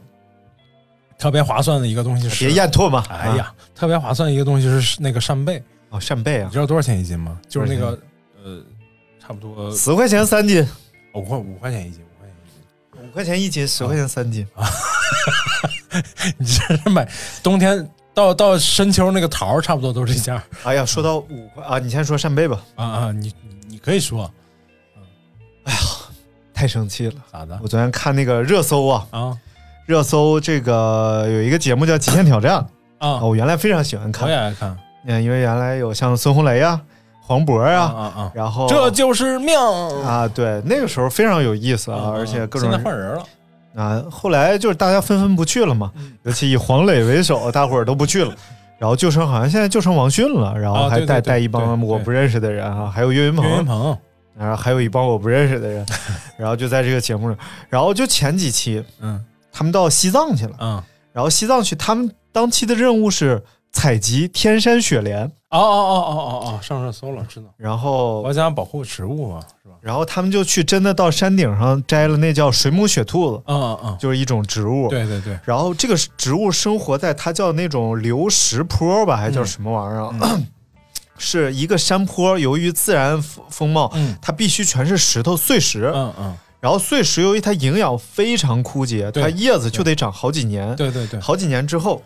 [1.19, 2.99] 特别划算的一个东西是，别咽唾沫。
[3.09, 7.39] 哎呀，特别划算的一个东西是那个扇贝，啊，哦扇贝啊你，知道多少钱一斤吗？
[7.49, 7.99] 就是那个
[8.43, 8.63] 呃，
[9.21, 10.67] 差不多十块钱三斤，
[11.15, 13.09] 五块五块钱一斤，五块钱一斤。
[13.09, 14.67] 五块钱一斤，十块钱三斤啊。
[16.39, 17.09] 你这是买
[17.43, 23.13] 冬天到到深秋那个桃儿差不多都是这价哎呀，说到五块啊，你先说扇贝吧，啊啊！
[23.13, 24.31] 你你你可以说
[26.55, 27.15] 太生气了。
[27.31, 27.59] 咋的？
[27.63, 29.37] 我昨天看那个热搜啊，啊。
[29.87, 32.67] 热搜这个有一个节目叫《极限挑战》啊。
[32.99, 33.21] 啊，！
[33.23, 34.23] 我原来非常喜欢看。
[34.23, 34.79] 我看也，爱看。
[35.07, 36.81] 嗯，因为原来有像孙红雷啊、
[37.21, 38.33] 黄渤啊啊，啊啊！
[38.35, 39.55] 然后这就是命。
[40.03, 43.25] 啊，对，那个时候非常有意思啊，啊而且各种现在换人了，
[43.77, 46.15] 啊，后来就是大家纷纷不去了嘛，嗯。
[46.23, 48.33] 尤其以黄磊为首， 大伙儿都不去了。
[48.79, 53.99] 然后就剩好像现在就剩王迅了，然后还带、带一帮我不认识的人啊，还有岳云鹏，岳云鹏，
[54.37, 55.87] 然后还有一帮我不认识的人，
[56.37, 63.43] 然后就在这个节目上，然后就前几期嗯他们到西藏去了，嗯，然后西藏去他们当期的任务是
[63.73, 67.47] 采集天山雪莲，哦哦哦哦哦哦，上热搜了，知道。
[67.57, 69.75] 然后国家保护植物嘛，是吧？
[69.81, 80.41] 然后他们就去真的到山顶上摘了那叫水母雪兔子，嗯嗯嗯，就是一种植物，对对对，然后这个植物生活在它叫那种流石坡吧，还叫什么玩意儿啊？
[81.19, 84.17] 是一个山坡，由于自然风风貌，嗯。
[84.21, 85.91] 它必须全是石头碎石。
[85.95, 90.75] 嗯嗯，然后碎石由于它营养非常枯竭，它叶子就得长好几年。
[90.77, 90.91] 对。
[90.91, 92.03] 对对，好几年之后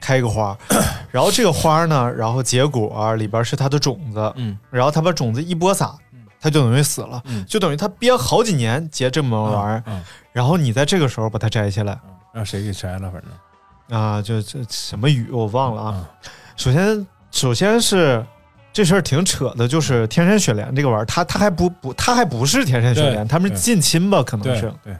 [0.00, 0.56] 开一个花，
[1.10, 4.58] 然后这个花呢，然后结果里边是它的种子，嗯。
[4.70, 5.94] 然后它把种子一播撒，
[6.40, 7.44] 它就等于死了，嗯。
[7.46, 11.92] 就等于它憋好几年结这么玩意儿，嗯，然后你在这个时候把它摘下来。
[11.92, 14.00] 嗯让谁给摘了，反正。
[14.00, 15.88] 啊，就这什么鱼我忘了啊。
[15.90, 16.08] 啊
[16.56, 18.24] 首先，首先是
[18.72, 24.72] 这事儿挺扯的，就是天山雪莲这个玩意儿，它它还不不，它还不是天山雪莲，对他们是近亲吧，可能是。
[24.82, 24.96] 对，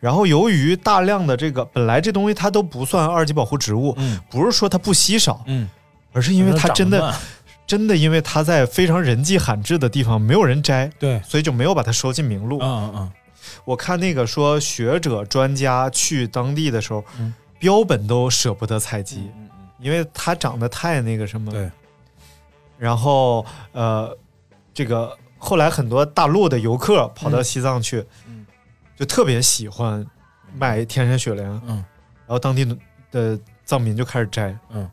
[0.00, 5.68] 然后由于大量的这个本来这东西它都不算二级保护植物，嗯不是说它不稀少，嗯，
[6.12, 7.14] 而是因为它真的
[7.66, 12.58] 真的因为它在非常人迹罕至的地方没有人摘，对，所以就没有把它收进名录。
[12.60, 13.12] 嗯嗯嗯，
[13.64, 21.50] 我看那个说学者专家去当地的时候，嗯标本都舍不得采集，嗯嗯因为它长得太那个什么。
[21.50, 21.70] 对，
[22.84, 24.14] 然后呃，
[24.74, 28.44] 这个后来很多大陆的游客跑到西藏去，嗯
[28.94, 30.06] 就特别喜欢
[30.54, 31.76] 买天山雪莲，嗯
[32.26, 32.76] 然后当地的
[33.10, 34.86] 的藏民就开始摘，嗯，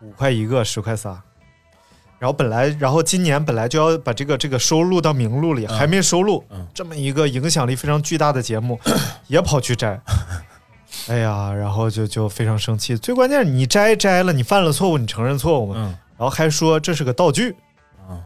[0.00, 1.22] 五块一个，十块仨。
[2.18, 6.42] 然后本来，然后今年本来就要把这个这个收录到名录里，嗯还没收录。
[6.50, 8.80] 嗯这么一个影响力非常巨大的节目，
[9.28, 10.00] 也跑去摘。
[11.06, 12.96] 哎呀，然后就就非常生气。
[12.96, 17.54] 最关键是你摘摘了，你犯了错误，你承认错误嘛，嗯然后还说这是个道具，
[18.08, 18.18] 啊，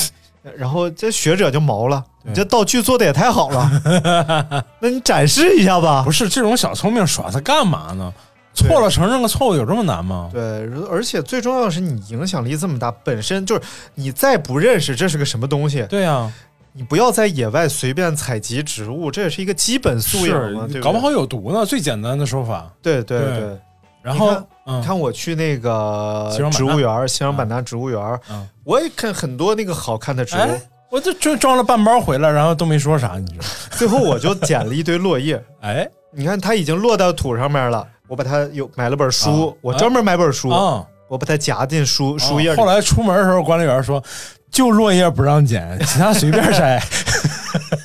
[0.56, 6.12] 然后这学者就毛了，你这道具做的也太好了， 那你展示一下吧不。
[6.12, 8.12] 是这种小聪明耍它干嘛呢？
[8.54, 10.28] 错了承认个错误有这么难吗？
[10.30, 13.62] 对，而且最重要的是，你影响力这么大，本身就是
[13.94, 16.30] 你再不认识这是个什么东西，对呀，
[16.74, 20.82] 你不要在野外随便采集植物，这也是一个基本素养嘛，对不对？
[20.82, 21.64] 搞不好有毒呢。
[21.64, 22.70] 最简单的说法。
[22.82, 23.60] 对对对对。
[24.02, 24.80] 然后嗯。
[24.80, 33.44] 你看我去那个植物园，西双版纳植物园，嗯，我也看很多那个好看的植物，哎，我就就装了半包回来，然后都没说啥，你知道？
[33.76, 35.42] 最后我就捡了一堆落叶。
[35.60, 35.88] 哎。
[36.14, 39.54] 你看它已经落到土上面了，我把它有买了本书，啊。
[39.62, 44.02] 我专门买本书，啊，我把它夹进书书页后来出门的时候，管理员说，
[44.50, 46.78] 就落叶不让捡， 其他随便摘。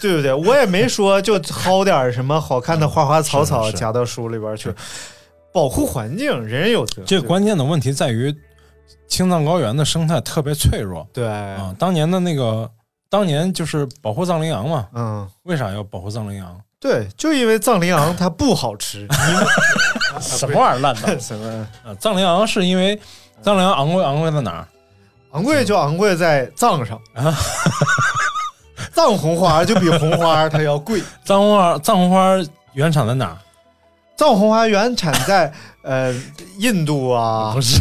[0.01, 0.33] 对不对？
[0.33, 4.73] 我也没说就薅点什么好看的花花草草夹到书里边去，
[5.57, 7.01] 保护环境，人人有责。
[7.03, 8.31] 这个关键的问题在于，
[9.07, 11.75] 青藏高原的生态特别脆弱对，啊。
[11.79, 12.69] 当年的那个，
[13.09, 14.87] 当年就是保护藏羚羊嘛。
[14.93, 16.61] 嗯，为啥要保护藏羚羊？
[16.79, 19.07] 对，就因为藏羚羊它不好吃，
[20.21, 21.07] 什么玩意儿烂到？
[21.17, 22.95] 什么啊，藏羚羊是因为
[23.41, 24.67] 藏羚羊昂贵昂贵在哪儿？
[25.31, 27.35] 昂贵就昂贵在藏上啊，
[28.93, 32.37] 藏红花就比红花它要贵，藏红花藏红花
[32.73, 33.37] 原产在哪儿？
[34.17, 35.53] 藏红花原产在
[35.83, 36.13] 呃
[36.57, 37.53] 印度啊。
[37.53, 37.79] 不是。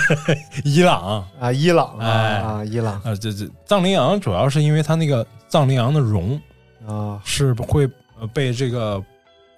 [0.64, 1.24] 伊朗。
[1.38, 2.34] 啊伊朗啊哎。
[2.38, 2.94] 啊伊朗。
[3.02, 6.40] 啊，这这藏羚羊主要是因为它那个藏羚羊的绒
[6.86, 7.20] 啊。
[7.24, 9.02] 是会呃被这个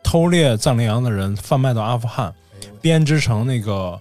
[0.02, 2.34] 偷猎藏羚羊的人贩卖到阿富汗，
[2.80, 3.98] 编织成那个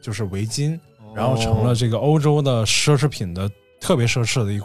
[0.00, 0.78] 就是围巾，
[1.14, 4.62] 然后成了这个欧洲的奢侈品的特别奢侈的一一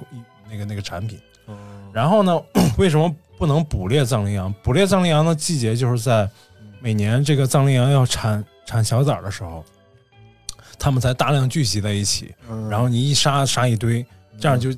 [0.49, 1.19] 那个那个产品。
[1.47, 1.55] 哦。
[1.91, 2.39] 然后呢，
[2.77, 4.53] 为什么不能捕猎藏羚羊？
[4.63, 6.29] 捕猎藏羚羊的季节就是在
[6.83, 9.63] 每年这个藏羚羊要产产小崽儿的时候，
[10.77, 12.69] 它们才大量聚集在一起，嗯。
[12.69, 14.05] 然后你一杀杀一堆，
[14.37, 14.69] 这样就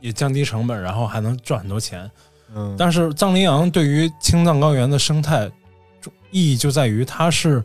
[0.00, 2.10] 也降低成本，然后还能赚很多钱。
[2.54, 2.74] 嗯。
[2.78, 5.46] 但是藏羚羊对于青藏高原的生态
[6.30, 7.62] 意义就在于它是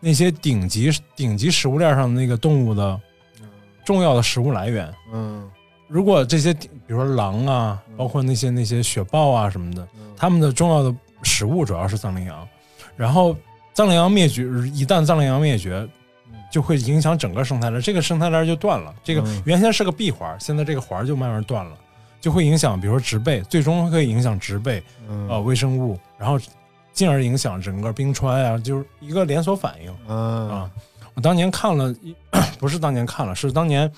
[0.00, 2.98] 那些顶级顶级食物链上的那个动物的
[3.84, 4.90] 重要的食物来源。
[5.12, 5.46] 嗯。
[5.88, 12.48] 如果这些比如说狼啊，包括那些那些雪豹啊什么的，它们的重要的食物主要是藏羚羊。
[12.96, 13.36] 然后
[13.74, 14.42] 藏羚羊灭绝，
[14.74, 15.86] 一旦藏羚羊灭绝，
[16.50, 18.94] 就会影响整个生态链，这个生态链就断了。
[19.04, 21.76] 这个嗯原先是个闭环，现在这个环就慢慢断了，
[22.20, 26.38] 就会影响，比如说植被，最终会影响植被，嗯呃，微生物，然后
[26.92, 29.94] 进而影响整个冰川啊，就是一个连锁反应。
[30.08, 30.70] 嗯啊，
[31.14, 32.14] 我当年看了一，
[32.58, 33.90] 不是当年看了，是当年，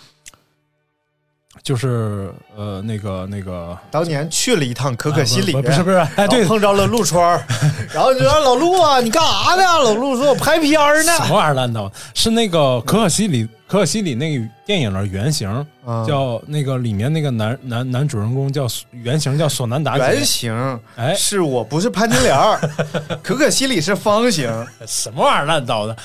[1.62, 7.46] 就是呃那个那个，当年去了一趟可可西里，啊不不是不是，哎对，碰着了陆川儿，
[7.92, 9.62] 然后就说老陆啊，你干啥呢？
[9.62, 11.90] 老陆说我拍片儿呢，什么玩意儿烂到？
[12.14, 15.48] 是那个可可西里，可可西里那个电影的原型
[15.84, 20.04] 啊叫那个里面那个男男男主人公叫原型叫索南达杰。
[20.14, 22.58] 原型，哎，是我不是潘金莲儿，
[23.22, 24.50] 可可西里是方形，
[24.86, 25.96] 什么玩意儿烂到的？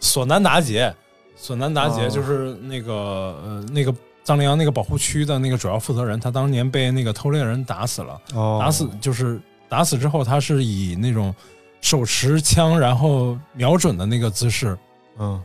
[0.00, 0.92] 索南达杰，
[1.36, 8.20] 索南达杰哦就是那个、呃那个藏羚羊那个保护区的那个主要负责人，他当年被那个偷猎人打死了。
[8.34, 11.34] 哦打死就是打死之后，他是以那种
[11.80, 14.78] 手持枪然后瞄准的那个姿势
[15.18, 15.42] 嗯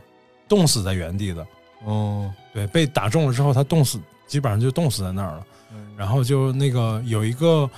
[0.48, 1.46] 冻死在原地的。
[1.84, 5.46] 哦，对，被打中了之后，他冻死，基本上就冻死在那儿了。
[5.72, 7.68] 嗯然后就那个有一个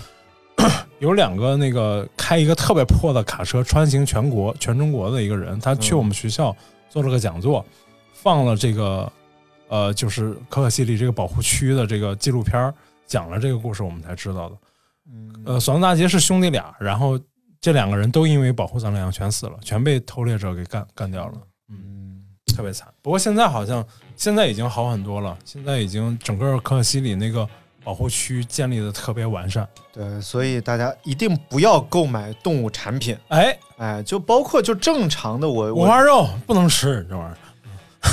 [1.01, 6.55] 有两个那个开一个特别破的卡车穿行全国全中国的一个人，他去嗯我们学校
[6.89, 7.65] 做了个讲座，
[8.13, 9.11] 放了这个
[9.71, 12.75] 呃就是可可西里这个保护区的这个纪录片儿，
[13.07, 14.57] 讲了这个故事，我们才知道的。
[15.13, 17.19] 嗯呃，索南达杰是兄弟俩，然后
[17.61, 21.35] 这两个人都因为保护藏羚羊全死了，全被偷猎者给干干掉了，
[21.69, 22.23] 嗯
[22.55, 22.89] 特别惨。
[23.01, 23.85] 不过现在好像
[24.17, 27.49] 现在已经好很多了，现在已经整个可可西里那个
[27.85, 29.67] 保护区建立的特别完善。
[29.93, 37.39] 对，所以大家一定不要购买动物产品，哎，哎，就包括就正常的我我五花肉不能吃这玩意儿。
[38.03, 38.11] 你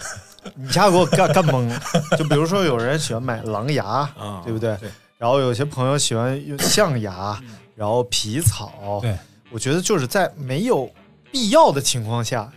[0.68, 1.80] 一下给我干干懵了。
[2.18, 4.76] 就比如说有人喜欢买狼牙，啊对不对？
[4.76, 7.38] 对嗯然后有些朋友喜欢用象牙，
[7.76, 8.98] 然后皮草。
[9.02, 9.14] 对，
[9.50, 10.90] 我觉得就是在没有
[11.30, 12.50] 必要的情况下，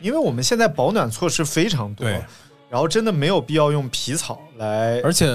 [0.00, 2.20] 因为我们现在保暖措施非常多，对
[2.68, 5.28] 然后真的没有必要用皮草来而且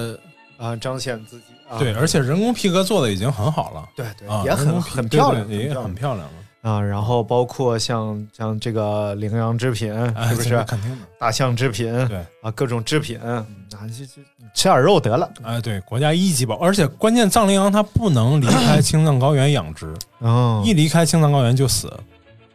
[0.58, 1.78] 啊彰显自己啊。
[1.78, 3.88] 对，而且人工皮革做的已经很好了。
[3.96, 6.34] 对对，啊，也很工皮对很漂亮，对也很漂亮了。
[6.64, 6.80] 啊。
[6.80, 10.48] 然后包括像像这个羚羊制品，哎，是不是？
[10.48, 10.96] 这肯定的。
[11.20, 14.22] 大象制品，对啊，各种制品，啊，就就
[14.54, 15.30] 吃点肉得了。
[15.42, 21.92] 哎，对，国家一级保，而且关键藏羚羊它不能离开 青藏高原养殖，嗯一离开青藏高原就死。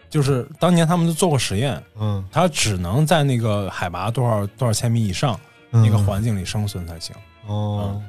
[0.10, 5.40] 就是当年他们都做过实验，嗯，它只能在那个海拔多少多少千米以上
[5.72, 7.16] 嗯那个环境里生存才行。
[7.46, 8.02] 哦。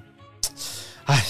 [1.05, 1.23] 哎，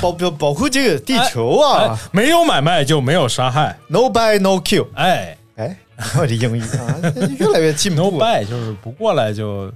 [0.00, 3.76] 保保 保护这个地球啊哎，没有买卖就没有杀害。
[3.88, 4.86] ，no buy no kill。
[4.94, 5.76] 哎哎，
[6.18, 6.96] 我这英语啊，
[7.38, 8.04] 越来越进，no。
[8.04, 9.72] buy 就是不过来就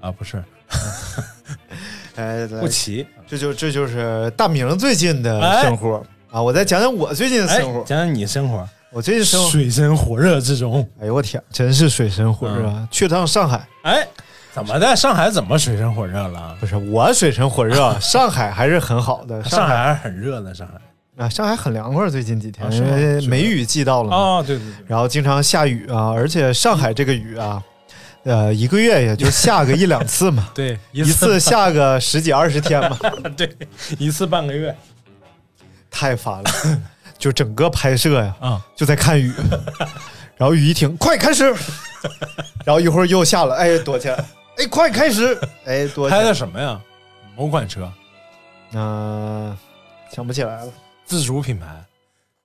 [0.00, 0.42] 啊，不是
[2.16, 3.06] 哎，不齐。
[3.26, 6.40] 这就这就是大明最近的哎生活啊！
[6.40, 7.84] 我再讲讲我最近的哎，生活。
[7.84, 10.86] 讲讲你生活，我最近生活，水深火热之中。
[11.00, 12.88] 哎呦我天，真是水深火热啊！
[12.90, 14.06] 去趟上海，哎，
[14.58, 14.96] 怎么的？
[14.96, 16.56] 上海怎么水深火热了？
[16.58, 19.42] 不是我水深火热， 上海还是很好的。
[19.44, 20.74] 上海海还是很热的，上海。
[21.24, 24.16] 啊，上海很凉快，最近几天因为梅雨季到了嘛。
[24.16, 27.62] 哦，对对对，然后经常下雨啊，而且上海这个雨啊，
[28.22, 32.96] 呃，一个月也就下个一两次嘛， 对，一一次下个十几二十天嘛，
[33.36, 33.50] 对
[33.98, 34.74] 一次半个月
[35.90, 36.50] 太烦了。
[37.18, 39.32] 就整个拍摄呀，啊，就在看雨，
[40.36, 41.52] 然后雨一停，快开始，
[42.64, 44.24] 然后一会儿又下了，哎，躲起来，
[44.58, 46.80] 哎，快开始， 哎，拍的，什么呀？
[47.36, 47.90] 某款车，
[48.74, 49.56] 嗯、
[50.12, 50.72] 想不起来了。
[51.04, 51.66] 自主品牌。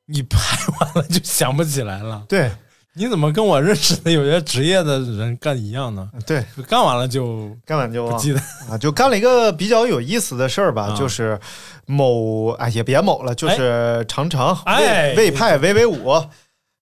[0.05, 0.37] 你拍
[0.79, 2.23] 完了就想不起来了？
[2.27, 2.51] 对
[2.93, 6.07] 你怎么跟我认识的有些职业的人干一样呢？
[6.27, 11.39] 对，干完了就干完就忘不记得啊，就干了一个比较有意思的事儿吧，啊就是
[11.85, 16.11] 某哎也别某了，就是长城哎魏魏派 VV 五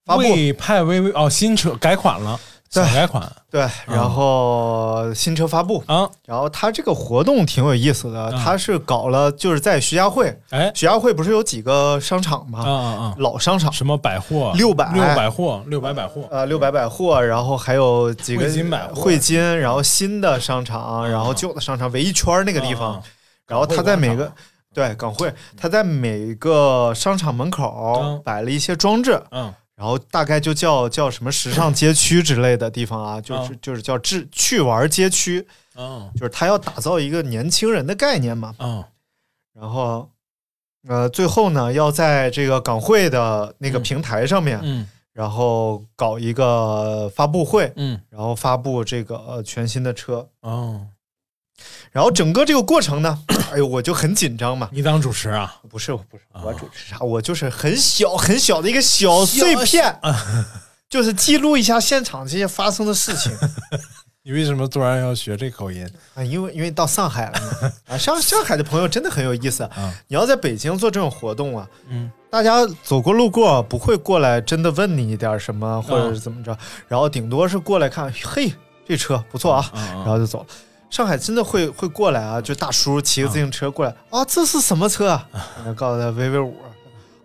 [0.03, 2.37] 发布魏派 VV 哦，新车改款了，
[2.71, 3.29] 改款。
[3.49, 10.71] 对，然后新车发布，啊，然后它这个活动挺有意思的，啊它是搞了就是在徐家汇，哎。
[10.73, 12.59] 徐家汇不是有几个商场吗？
[12.63, 14.53] 啊啊啊，老商场，什么百货？
[14.55, 14.89] 六百。
[14.93, 16.21] 六百货六百百货。
[16.31, 19.01] 呃，六百百货，然后还有几个汇金百货。
[19.01, 22.93] 汇金，然后新的商场，然后旧的商场围一圈儿那个地方。
[22.93, 23.03] 啊，
[23.47, 24.31] 然后它在每个
[24.73, 28.21] 对港汇，它在每个商场门口嗯。
[28.23, 38.83] 摆了一些装置，嗯然后大概就叫叫什么时尚街区之类的地方啊，就是嗯就是叫智趣玩街区，嗯就是他要打造一个年轻人的概念嘛，嗯
[39.59, 40.07] 然后。
[40.87, 43.83] 呃，最后呢，要在这个港汇的那个嗯。
[43.83, 44.87] 平台上面，嗯。
[45.13, 48.01] 然后搞一个发布会，嗯。
[48.09, 50.81] 然后发布这个呃全新的车，哦，
[51.91, 53.17] 然后整个这个过程呢，
[53.51, 54.69] 哎呦，我就很紧张嘛。
[54.71, 55.55] 你当主持啊？
[55.69, 56.99] 不是，我不是，啊我主持啥？
[56.99, 59.99] 我就是很小很小的一个小碎片，
[60.89, 63.31] 就是记录一下现场这些发生的事情
[64.23, 65.83] 你为什么突然要学这口音？
[66.13, 66.23] 啊。
[66.23, 69.63] 因为因为到上海了嘛，啊，上上海的朋友真的很有意思。
[69.63, 76.55] 啊你要在北京做这种活动啊，嗯大家走过路过不会过来真的问你一点什么，或者是怎么着，
[76.87, 78.53] 然后顶多是过来看，嘿，
[78.87, 80.45] 这车不错啊，啊然后就走了。
[80.91, 85.27] 上海真的会会过来啊，就大叔骑个自行车过来啊，这是什么车啊？
[85.75, 86.55] 告诉他 VV 五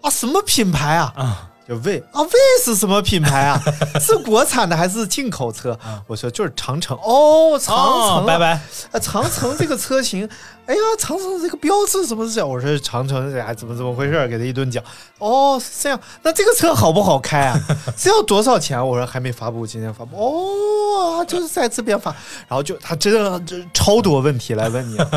[0.00, 0.96] 啊，什么品牌？
[0.96, 2.30] 啊就魏啊，魏
[2.64, 3.60] 是什么品牌啊？
[4.00, 5.76] 是国产的还是进口车？
[6.06, 8.52] 我说就是长城哦，长城、啊拜拜。
[8.92, 10.28] 啊，长城这个车型，
[10.66, 12.40] 哎呀，长城这个标志什么是？
[12.42, 14.28] 我说长城哎怎么怎么回事？
[14.28, 14.82] 给他一顿讲。
[15.18, 16.00] 哦，是这样。
[16.22, 17.60] 那这个车好不好开啊？
[17.98, 18.78] 这要多少钱？
[18.86, 20.16] 我说还没发布，今天发布。
[20.16, 22.12] 哦，就是在这边发。
[22.46, 24.96] 然后就他真的这超多问题来问你。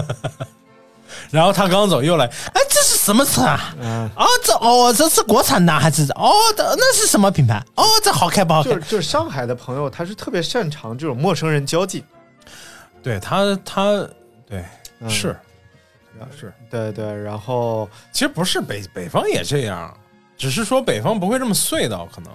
[1.31, 3.73] 然后他刚走又来，哎，这是什么车啊？
[3.79, 6.31] 嗯，哦，这哦，这是国产的还是哦？
[6.55, 7.63] 这那是什么品牌？
[7.75, 8.81] 哦，这好开不好开就是？
[8.81, 12.03] 就是上海的朋友，他是特别擅长这种陌生人交际。
[13.01, 14.07] 对他，他
[14.47, 14.63] 对、
[14.99, 15.36] 嗯是
[16.38, 19.95] 是，对对，然后其实不是北北方也这样，
[20.38, 22.32] 只是说北方不会这么碎到，可能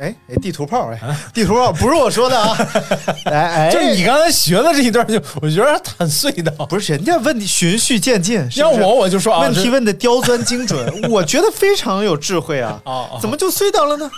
[0.00, 0.98] 哎哎，地图炮哎，
[1.34, 2.56] 地图炮不是我说的啊，
[3.30, 6.50] 哎哎，就是你刚才学的这一段就，我觉得很碎的。
[6.68, 14.10] 不是人家问题循序渐进，是不是要我我就说啊，问题问的刁钻精准，我觉得非常有智慧啊，哦哦怎么就碎掉了呢？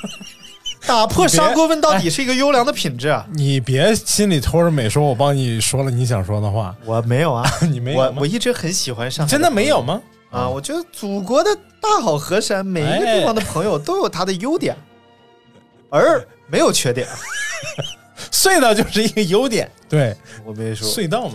[0.87, 3.25] 打破砂锅问到底是一个优良的品质啊！
[3.35, 10.01] 你别心里偷着美说，我帮你说了你想说的话，我没有啊， 你没有我我一直很喜欢上海，真的没有吗？
[10.31, 10.49] 啊！
[10.49, 14.75] 我觉得祖国的大好河山，每一个地方的朋友都有他的优点，
[15.93, 17.07] 而没有缺点。
[18.31, 20.89] 隧道就是一个优点，对，我没说。
[20.89, 21.35] 隧道嘛，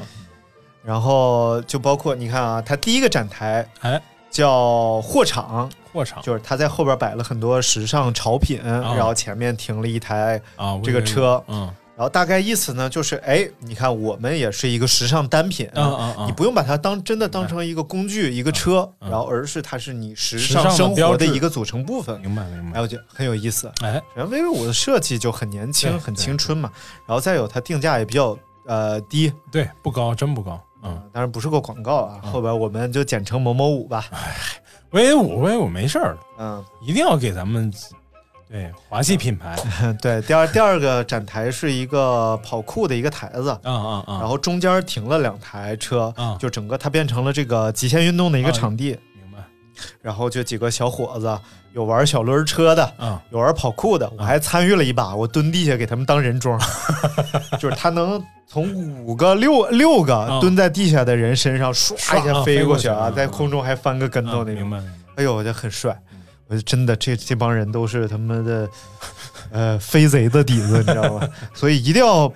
[0.83, 4.01] 然后就包括你看啊，它第一个展台哎，
[4.31, 6.21] 叫货场，货场。
[6.23, 16.27] 就是它在后边摆了很多时尚潮品，然后前面停了一台啊，这个车，嗯然后大概意思呢就是，哎，你看我们也是一个时尚单品，嗯嗯嗯。
[16.27, 22.21] 你不用把它当真的当成一个工具、一个车，嗯然后而是它是你时时尚生活的一个组成部分。
[22.21, 23.67] 明白明白，哎，我觉得很有意思。
[23.81, 26.71] 哎，然后 vivo 的设计就很年轻、很青春嘛，
[27.07, 28.37] 然后再有它定价也比较
[28.67, 34.05] 呃低，对，不高，真不高，嗯，当然不是个广告啊，后边我们就简称某某五吧。
[34.11, 34.35] 哎
[34.91, 37.73] ，V 五 V 五没事儿，嗯，一定要给咱们
[38.49, 39.55] 对华系品牌，
[40.01, 46.37] 对，第二第二个展台是一个跑酷的一个台子，啊啊啊，然后中间停了两台车，嗯。
[46.39, 48.97] 就整个它变成了这个极限运动的一个啊场地。
[49.15, 49.39] 明白。
[50.01, 51.37] 然后就几个小伙子，
[51.73, 56.57] 有玩小轮车的，嗯，有玩跑酷的，我还参与了一把，我蹲地下给他们当人桩，
[57.59, 58.73] 就是他能从
[59.03, 64.81] 五个六六个啊蹲在地下的人身上唰一下飞过去啊在空中还翻个跟头啊那种，明白，
[65.17, 65.93] 哎呦，我觉得很帅。
[66.47, 68.69] 我就真的这这帮人都是他妈的，
[69.51, 71.27] 呃，飞贼的底子，你知道吗？
[71.53, 72.31] 所以一定要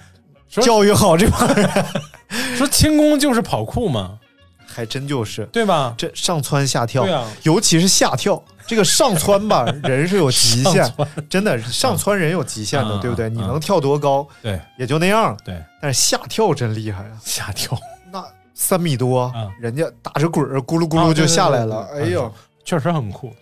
[0.49, 1.69] 教育好这帮人，
[2.57, 4.17] 说轻功就是跑酷嘛，
[4.65, 5.45] 还真就是。
[5.45, 5.93] 对吧？
[5.97, 10.91] 这上蹿下跳，对啊，尤其是下跳，这个上蹿吧，人是有极限，
[11.29, 12.99] 真的上蹿人有极限的，嗯。
[12.99, 13.29] 对不对？
[13.29, 13.35] 嗯。
[13.35, 14.59] 你能跳多高对。
[14.77, 17.11] 也就那样，对，但是下跳真厉害啊！
[17.23, 17.77] 下跳。
[18.11, 18.21] 那
[18.53, 21.99] 三米多嗯，人家打着滚儿咕噜咕噜就下来了，对。
[22.01, 22.33] 对哎呦，
[22.65, 23.33] 确实很酷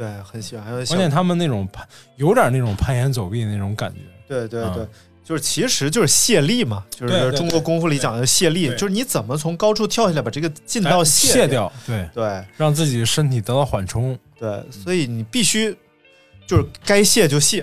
[0.00, 0.64] 对，很喜欢。
[0.64, 1.86] 还有小关键他们那种攀，
[2.16, 4.88] 有点那种攀岩走壁的那种感觉，嗯对对对，
[5.22, 11.46] 就是其实就是卸力嘛，就是中国功夫里讲的卸力，就是你怎么从高处跳下来把这个劲道哎卸卸。
[11.46, 15.76] 掉，对，对让自己身体得到缓冲，对，所以你必须
[16.46, 17.62] 就是该卸就卸，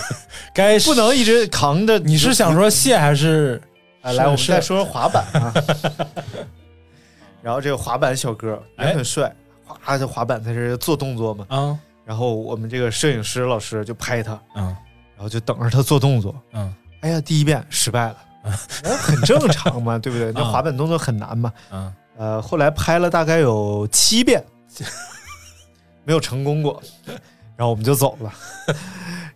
[0.52, 1.98] 该不能一直扛着。
[1.98, 3.58] 你是想说卸还是？
[4.02, 5.54] 哎，来，我们再说说滑板啊。
[7.42, 9.34] 然后这个滑板小哥也哎很帅，
[9.68, 11.46] 哗，就滑板在这做动作嘛。
[11.48, 14.64] 啊然后我们这个摄影师老师就拍他，嗯
[15.14, 16.34] 然后就等着他做动作。
[16.52, 18.16] 嗯哎呀，第一遍失败了，
[18.82, 20.32] 那很正常嘛，对不对？
[20.32, 21.52] 那嗯滑板动作很难嘛。
[21.70, 24.42] 嗯呃，后来拍了大概有七遍，
[26.04, 26.82] 没有成功过，
[27.56, 28.32] 然后我们就走了。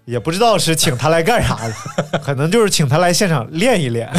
[0.04, 4.10] 也不知道是请他来干啥的，可能就是请他来现场练一练。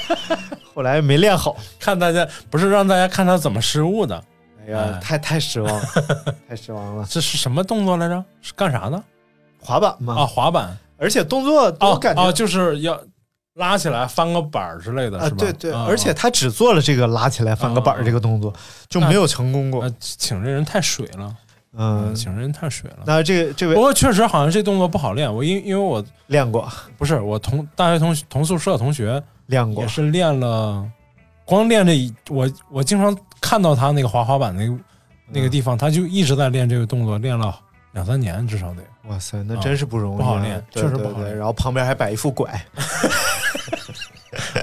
[0.72, 4.22] 后来没练好，看大家不是让大家看他怎么失误的，
[4.68, 5.82] 哎呀，哎太太失望了，
[6.48, 7.06] 太失望了。
[7.08, 8.24] 这是什么动作来着？
[8.42, 9.02] 是干啥呢？
[9.60, 13.00] 滑板吗，啊，滑板而且动作我哦感觉哦，就是要
[13.54, 15.36] 拉起来翻个板儿之类的，啊，是吧？
[15.38, 18.52] 对对，啊而且他只做了这个拉起来翻个板儿这个动作，
[18.88, 21.36] 就没有成功过呃。，请这人太水了，
[21.76, 22.98] 嗯，请这人太水了。
[23.04, 30.88] 那这个这位不过确实好像这动作不好练，我因因为我练过，不是我同大学同同宿舍同学练过也，是练了，
[31.44, 34.74] 光练这一我我经常看到他那个滑滑板那个
[35.26, 37.58] 那个地方，他就一直在练这个动作，练了
[37.92, 38.82] 两三年至少得。
[39.04, 41.36] 哇塞，那真是不容易啊，不好练确实不好练。
[41.36, 42.62] 然后旁边还摆一副拐，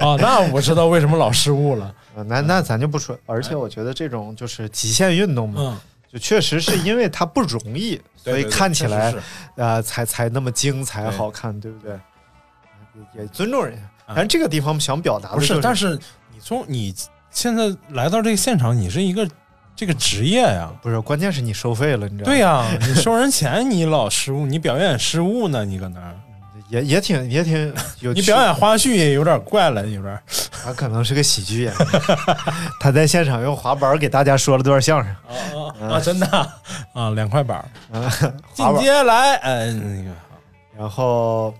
[0.00, 1.86] 哦， 那我知道为什么老失误了。
[2.16, 3.18] 啊 那那咱就不说。
[3.26, 5.76] 而且我觉得这种就是极限运动嘛，嗯，
[6.12, 9.24] 就确实是因为它不容易，所以看起来确实
[9.56, 9.62] 是。
[9.62, 11.98] 啊才才那么精彩好看，对不对？
[13.14, 15.98] 也也尊重人家，啊但这个地方想表达的不，是但是
[16.32, 16.94] 你从你
[17.36, 19.28] 现在来到这个现场，你是一个
[19.76, 20.70] 这个职业呀。
[20.80, 22.32] 不是，关键是你收费了，你知道吗？
[22.32, 26.16] 对呀、你收人钱，你老失误，你表演失误呢，你搁那儿，
[26.70, 28.10] 也也挺也挺有。
[28.14, 30.18] 你表演花絮也有点怪了，有点。
[30.64, 31.88] 他可能是个喜剧演员，
[32.80, 35.14] 他在现场用滑板给大家说了段相声。
[35.28, 36.00] 啊啊啊！
[36.00, 36.48] 真的啊
[36.94, 37.62] 啊，两块板
[38.54, 38.64] 进。
[38.78, 40.10] 阶来，哎，那个
[40.74, 41.52] 然后，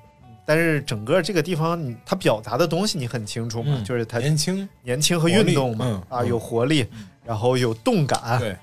[0.47, 6.29] 但是整个这个地方，你他表达的东西你很清楚嘛，嗯就是它年轻，年轻和运动嘛，嗯啊，嗯。
[6.29, 6.87] 有活力，
[7.25, 8.39] 然后有动感。
[8.39, 8.57] 对，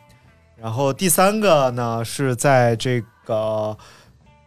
[0.56, 3.78] 然后第三个呢是在这个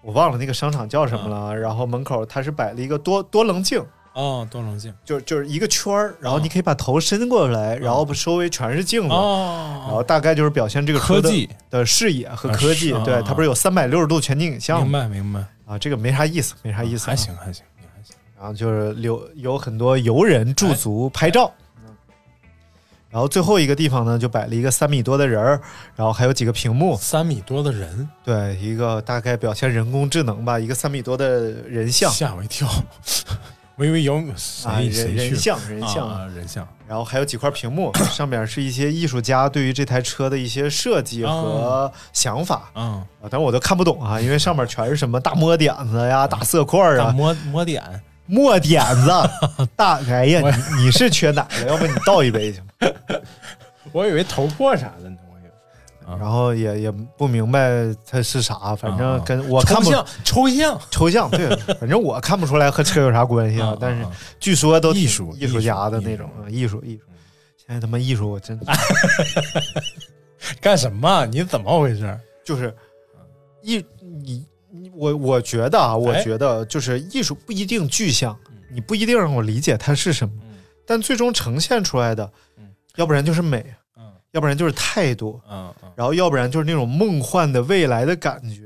[0.03, 3.85] 我忘了那个商场叫什么了，嗯然后门口它是摆了一个多多棱镜。
[4.15, 12.93] 哦，多棱镜，就就是一个圈儿，然后你可以把头伸过来，然后周围全是镜子，然后哦，大概就是表现这个科技，的视野和科技。
[13.05, 15.07] 对它不是有三百六十度全景影像吗？
[15.07, 15.11] 明？
[15.11, 17.17] 白明白，啊，这个没啥意思，没啥意思、啊还。
[17.17, 17.65] 行还行，
[17.95, 18.17] 还行。
[18.39, 21.53] 然后就是留有很多游人驻足拍照。
[23.09, 25.61] 然后最后一个地方呢，就摆了一个三米多的人儿，
[25.95, 32.69] 然后还有几个屏幕，三米多的人，对，一个大概表现人工智能吧，一个三米多的人像吓我一跳。
[33.77, 34.17] 我以为有、
[34.65, 36.27] 啊，人人像人像，啊。
[36.35, 36.67] 人像。
[36.89, 42.71] 然后还有几块屏幕， 上面是一些艺术家对于这台车的一些设计和想法。
[42.75, 47.83] 嗯，啊，但我都看不懂啊，因为上面全是什么大摸点子呀、 大色块啊、大摸摸点，
[48.27, 49.11] 墨点子、
[49.77, 50.41] 大哎呀，
[50.77, 52.73] 你你是缺奶了，要不你倒一杯行吗？
[53.93, 55.17] 我以为头破啥的呢，
[56.21, 60.81] 然后也也不明白它是啥，反正啊跟我看不抽象抽象。
[60.91, 61.49] 抽象，对，
[61.81, 63.77] 反正我看不出来和车有啥关系啊啊。
[63.81, 67.03] 但是啊据说都挺艺术艺术家的那种啊艺术艺术。
[67.57, 68.57] 现在他妈艺术我真
[70.61, 71.27] 干什么？
[71.27, 72.19] 你怎么回事？
[72.45, 72.73] 就是
[73.63, 73.85] 艺
[74.23, 78.37] 你你我我觉得啊，我哎觉得就是艺术不一定具象，
[78.71, 80.59] 你不一定让我理解它是什么，嗯。
[80.87, 83.75] 但最终呈现出来的嗯，要不然就是美，嗯
[84.37, 88.65] 要不然就是态度，嗯嗯然后要不然就是那种梦幻的未来的感觉，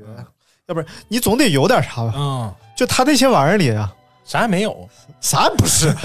[0.67, 2.13] 要不然你总得有点啥吧？
[2.13, 3.89] 嗯，就他那些玩意儿里啊，
[4.25, 4.89] 啥也没有。
[5.21, 5.95] 啥也不是。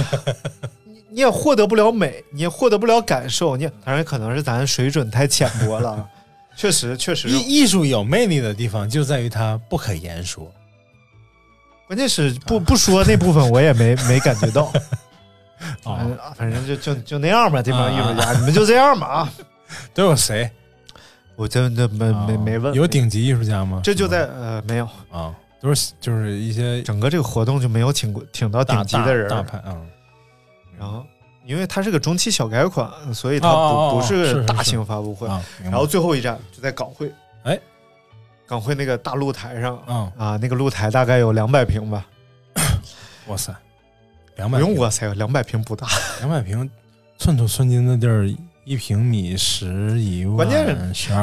[0.84, 6.06] 你 你也获得不了美，你也获得不了感受，你也当然可能是咱水准太浅薄了，啊
[6.56, 10.48] 确实确实，艺艺术有魅力的地方就在于它不可言说。
[11.88, 14.64] 关键是不不说那部分我也没 没感觉到，
[15.84, 19.32] 啊反正反正就就就那样吧，这帮艺术家啊你们就这样吧啊！
[19.94, 20.50] 都有谁？
[21.34, 23.80] 我真的没没啊没问，有顶级艺术家吗？
[23.84, 29.76] 这就在呃没有，啊，都是就是一些整个这个活动就没有请过请到顶级的人，大大牌啊。
[30.78, 31.04] 然后
[31.44, 35.28] 因为它是个中期小改款，所以它不不是是大型发布会。
[35.62, 37.12] 然后最后一站就在港汇，
[37.42, 37.58] 哎，
[38.46, 42.06] 港汇那个大露台上嗯，啊，那个露台大概有两百平吧，
[43.28, 43.54] 哇塞，
[44.36, 45.86] 两百不用哇塞，两百平不大。
[46.20, 46.70] 两百平，
[47.18, 48.26] 寸土寸金的地儿，
[48.66, 50.76] 一平米十一万，关键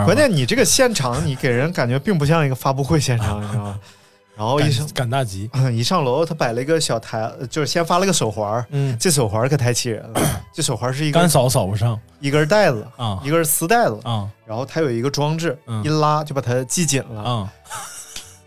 [0.06, 3.80] 关键你这个现场，你给人感觉并不像一个发布会现场，你知道吗？
[4.36, 8.66] 然后一上赶赶大集，一上楼，他摆了一个小台，就是先发了个手环
[8.98, 10.22] 这手环可太气人了。
[10.56, 17.54] 这手环是一个干扫扫不上一根带子，啊一根丝带子，啊然后它有一个装置，嗯一拉就把它系紧了，啊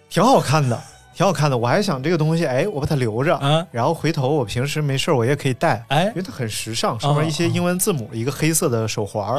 [0.09, 0.83] 挺好看的，
[1.17, 1.57] 挺好看的。
[1.57, 3.67] 我还想这个东西，哎，我把它留着，啊！
[3.73, 9.35] 然后回头我平时没事儿我也可以戴，哎因为它很时尚，上面一些英文字母，一个黑色的手环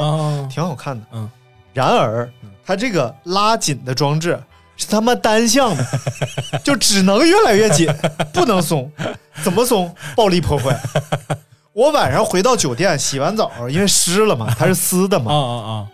[0.48, 1.06] 挺好看的。
[1.12, 1.30] 嗯，
[1.72, 2.28] 然而
[2.66, 4.36] 它这个拉紧的装置
[4.76, 5.86] 是他妈单向的，
[6.64, 7.88] 就只能越来越紧，
[8.34, 8.90] 不能松。
[9.44, 9.94] 怎么松？
[10.16, 10.76] 暴力破坏。
[11.72, 15.86] 我晚上回到酒店洗完澡，因为湿了嘛，它是 丝的啊嘛，啊啊！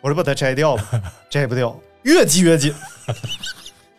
[0.00, 0.82] 我说把它摘掉吧，
[1.30, 2.74] 摘不掉，越系越紧。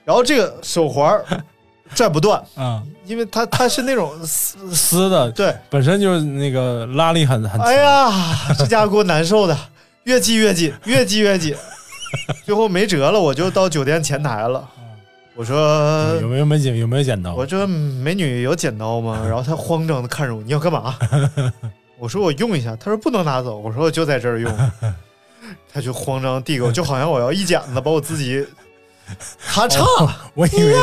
[0.05, 1.25] 然后这个手环儿
[1.93, 7.67] 拽不断，啊，因为它它是那种 丝，丝的对，本身就是那个拉力很很强。
[7.67, 8.11] 哎呀，
[8.57, 9.57] 这家伙给我难受的，
[10.03, 11.55] 越系越紧，越系越紧，
[12.45, 14.67] 最后没辙了，我就到酒店前台了。
[15.33, 17.33] 我说有没有没剪有没有剪刀？
[17.33, 19.21] 我说美女有剪刀吗？
[19.25, 20.95] 然后她慌张的看着我，你要干嘛？
[21.97, 23.57] 我说我用一下，她说不能拿走。
[23.57, 24.71] 我说我就在这儿用，
[25.73, 28.45] 她就慌张地递给我，就好像我要一剪子把我自己
[29.45, 29.83] 咔嚓。
[30.33, 30.75] 我以为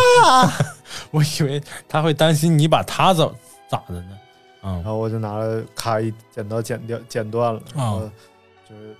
[1.10, 3.28] 我以为他会担心你把他怎
[3.68, 4.18] 咋的呢？
[4.62, 4.74] 嗯。
[4.74, 8.00] 然后我就拿了咔一剪刀剪掉剪断了，然后
[8.68, 8.94] 就是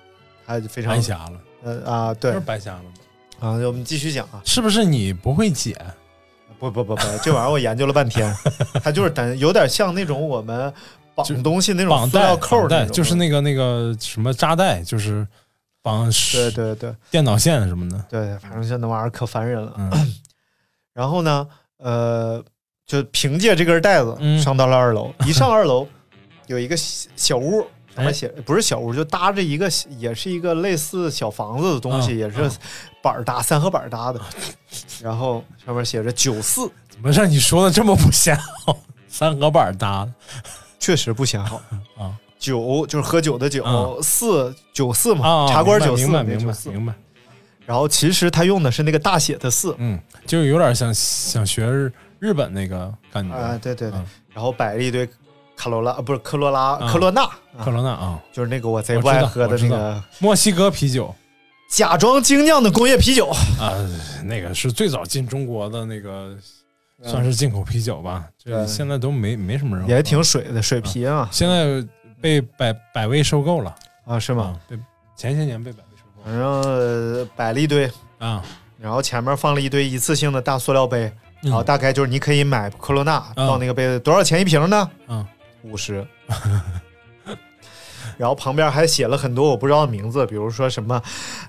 [0.47, 1.33] 他就非常白瞎了，
[1.65, 2.33] 呃啊对。
[2.33, 2.83] 是白瞎了。
[3.41, 5.77] 啊，我们继续讲啊，是不是你不会剪？
[6.59, 8.35] 不不不不，这玩意儿我研究了半天，
[8.83, 10.75] 它就是等有点像那种我们
[11.15, 15.25] 绑东西那种绑带塑料扣儿绑带那种，就是那个那个什么扎带，就是
[15.89, 17.99] 绑对对对电脑线什么的。
[18.09, 19.73] 对，反正就那玩意儿可烦人了。
[19.79, 19.91] 嗯
[20.93, 21.47] 然后呢，
[21.79, 22.45] 呃，
[22.87, 25.87] 就凭借这根带子嗯上到了二楼， 一上二楼
[26.47, 27.67] 有一个小小屋。
[27.95, 29.69] 上面哎写不是小屋，就搭着一个，
[29.99, 32.49] 也是一个类似小房子的东西，嗯也是
[33.03, 34.21] 板儿搭三合板搭的，
[35.03, 38.77] 然后上面写着九四，怎么让你说的这么不显好？
[39.09, 40.13] 三合板搭的
[40.79, 41.61] 确实不显好
[41.97, 42.15] 啊。
[42.39, 46.55] 九就是喝酒的酒，嗯四九四嘛，啊，茶馆九四明白明白。
[46.67, 46.95] 明白。
[47.67, 49.75] 然后其实他用的是那个大写的四。
[49.79, 53.35] 嗯，就有点想想学日日本那个感觉。
[53.35, 53.99] 啊，对对对。
[53.99, 55.07] 嗯，然后摆了一堆
[55.55, 57.29] 卡罗拉，啊不是科罗拉，嗯科罗娜，
[57.63, 61.15] 科罗娜啊，就是那个我贼不爱喝的我知道那个墨西哥啤酒。
[61.71, 63.27] 假装精酿的工业啤酒。
[63.61, 63.75] 啊，
[64.25, 66.35] 那个是最早进中国的那个，
[67.03, 68.25] 算是进口啤酒吧。
[68.43, 71.29] 这对现在都没没什么人喝，也挺水的，水啤啊。
[71.31, 71.87] 现在
[72.21, 73.75] 被百百威收购了，
[74.07, 74.45] 啊是吗？
[74.45, 74.61] 啊？
[74.69, 74.79] 被
[75.17, 78.43] 前些年被百威收购反正呃摆了一堆，啊，
[78.79, 81.13] 然后前面放了一堆一次性的大塑料杯，
[81.43, 84.91] 然后嗯大概就是你可以买科罗娜嗯倒那个杯子，多少钱一瓶呢？
[85.09, 85.25] 嗯，
[85.63, 86.07] 五十。
[88.17, 91.01] 然后旁边还写了很多我不知道的名字，比如说什么，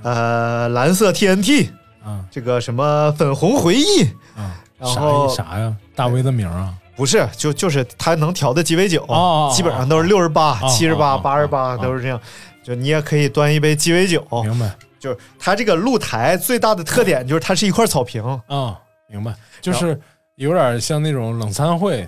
[0.03, 1.69] 呃，蓝色 TNT，
[2.05, 4.03] 嗯这个什么粉红回忆，
[4.37, 4.51] 嗯，
[4.81, 5.75] 啥然后啥呀？
[5.95, 6.75] 大 V 的名儿啊？
[6.99, 9.07] 不是，就就是它能调的鸡尾酒，
[9.55, 12.19] 基本上都是六十八、哦七十八、八十八，都是这样。
[12.61, 14.69] 就你也可以端一杯鸡尾酒，明白。
[14.99, 18.21] 就是它这个露台最大的特点就是它是一块草坪。
[18.47, 18.77] 啊？
[19.07, 19.97] 明白，就是
[20.35, 22.01] 有点像那种冷餐会，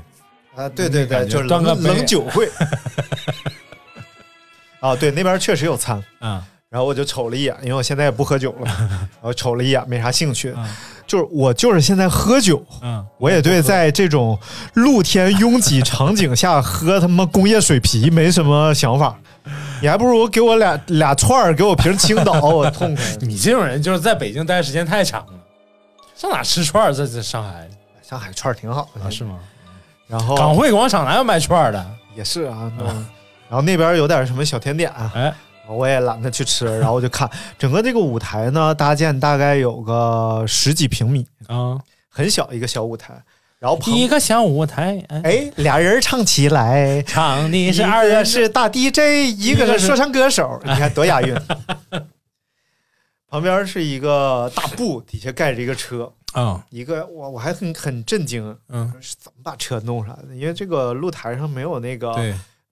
[0.56, 2.50] 啊，对对对，就是冷端个冷酒会。
[4.82, 8.65] 啊，对，那边确实有餐，啊然后我就瞅了一眼，因为我现在也不喝酒了，
[9.19, 10.53] 然后瞅了一眼，没啥兴趣。
[10.57, 10.65] 嗯
[11.07, 14.39] 就是我就是现在喝酒，嗯，我也对在这种
[14.76, 19.19] 露天拥挤场景下喝他妈工业水啤没什么想法。
[19.82, 23.03] 你还不如给我俩俩串儿，给我瓶青岛，我痛快。
[23.19, 25.34] 你这种人就是在北京待时间太长了，
[26.15, 26.93] 上哪吃串儿？
[26.93, 27.67] 在在上海
[28.01, 29.09] 上海串儿挺好的，啊？
[29.09, 29.38] 是吗？
[30.07, 31.86] 然后港汇广场哪有卖串儿的？
[32.15, 32.86] 也是啊，嗯
[33.49, 35.34] 然后那边有点什么小甜点啊，哎，
[35.76, 43.13] 我也懒得去吃，然后我就看整个这个舞台呢，搭建大概有个十几平米，啊，很小一个小舞台，
[43.59, 48.99] 然后旁一个小舞台，哎，哎俩人唱起来， 唱的是二人个是大 DJ，
[49.38, 51.36] 一个是说唱歌手，你看多押韵。
[53.30, 60.36] 旁边是一个大布，底下盖着一个车，啊，一个我我还很很震惊，嗯，是怎么把车弄上来的？
[60.36, 62.13] 因为这个露台上没有那个，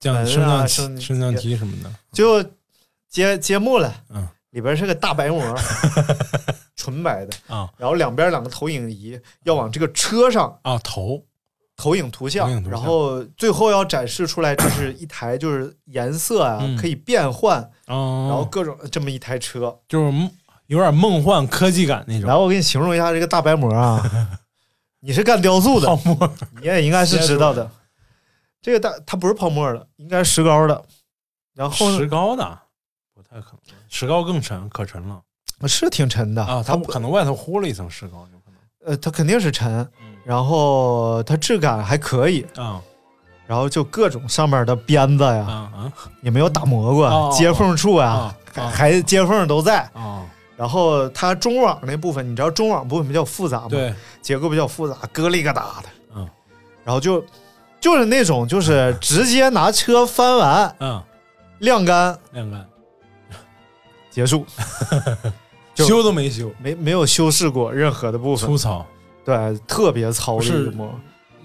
[0.02, 2.44] 升降升、升降梯什么的，就
[3.10, 5.44] 揭揭幕了，嗯，里边是个大白膜，
[6.78, 7.70] 纯白的，啊。
[7.78, 11.26] 然后两边两个投影仪要往这个车上啊头
[11.76, 12.62] 投投影图像。
[12.64, 16.78] 然后最后要展示出来，就是一台就是颜色啊、嗯。
[16.78, 19.80] 可以变换，然后啊，各种这么一台车。
[19.88, 20.30] 就是
[20.68, 22.28] 有点梦幻科技感那种。
[22.28, 24.04] 然后我给你形容一下这个大白膜啊，
[25.02, 26.32] 你是干雕塑的泡，沫，
[26.62, 27.72] 你也应该是知道的。
[28.62, 30.84] 这个大它不是泡沫的，应该是石膏的。
[31.56, 32.44] 然后石膏的？
[32.44, 32.60] 不
[33.30, 35.22] 太可能，石膏更沉，可沉了。
[35.68, 36.44] 是挺沉的。
[36.44, 38.92] 啊，它它可能外头糊了一层石膏，有可能。
[38.92, 40.16] 呃它肯定是沉，嗯。
[40.26, 42.82] 然后它质感还可以，啊。
[43.46, 49.80] 然后就各种上面的鞭子呀，也没有打磨过，哦接缝处啊啊，还啊还接缝都在。
[49.94, 50.24] 啊，
[50.56, 55.90] 然后它中网那部分，你知道中网部分比较复杂吗？，对，结构比较复杂，疙里疙瘩的。
[56.16, 56.30] 嗯，
[56.84, 57.26] 然后就
[57.82, 61.02] 就是那种就是直接拿车翻完嗯，
[61.58, 62.16] 晾干。
[62.34, 62.69] 晾干，
[64.20, 64.46] 结束，
[65.74, 68.86] 就修都没修，没没有修饰过任何的部分粗，糙。
[69.24, 70.92] 对，特别糙的不是一幕。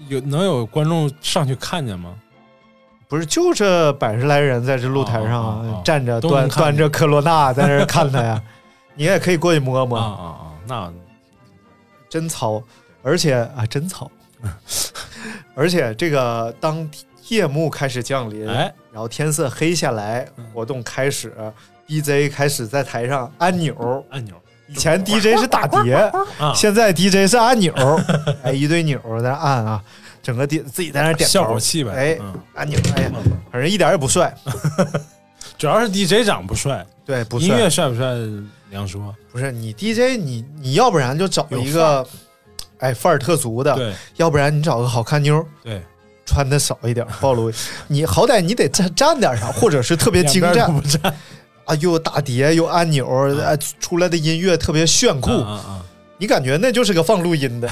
[0.09, 2.13] 有能有观众上去看见吗？
[3.07, 8.41] 不是，就这百十来人在这露台上站着端端着科罗娜 在那儿看他呀，
[8.95, 9.97] 你也可以过去摸摸。
[9.97, 10.51] 啊啊啊！
[10.67, 10.93] 那
[12.09, 12.61] 真糙，
[13.01, 14.11] 而且啊，真糙，
[15.55, 16.89] 而且这个当
[17.29, 21.33] 夜幕开始降临，哎，然后天色黑下来，活动开始
[21.87, 24.05] ，DJ 开始在台上按钮。
[24.09, 24.33] 按钮。
[24.67, 25.93] 以前 DJ 是打碟，
[26.39, 27.71] 啊，现在 DJ 是按钮，
[28.41, 29.83] 哎，一堆钮在那按啊，
[30.23, 31.31] 整个点自己在那点头。
[31.31, 31.91] 效果器呗。
[31.91, 33.11] 哎嗯，按钮，哎呀，
[33.51, 34.35] 反正一点也不帅，
[35.55, 38.15] 主要是 DJ 长不帅，对，不音，乐帅不帅
[38.71, 39.13] 两说。
[39.31, 42.03] 不是你 DJ，你你要不然就找一个，
[42.79, 43.93] 哎，范儿特足的，对。
[44.15, 45.45] 要不然你找个好看妞。
[45.63, 45.79] 对，
[46.25, 47.51] 穿的少一点，暴露。
[47.87, 50.73] 你好歹你得占占点啥，或者是特别精湛
[51.65, 53.07] 啊，又打碟又按钮，
[53.41, 55.85] 啊，出来的音乐特别炫酷，啊啊
[56.17, 57.69] 你感觉那就是个放录音的。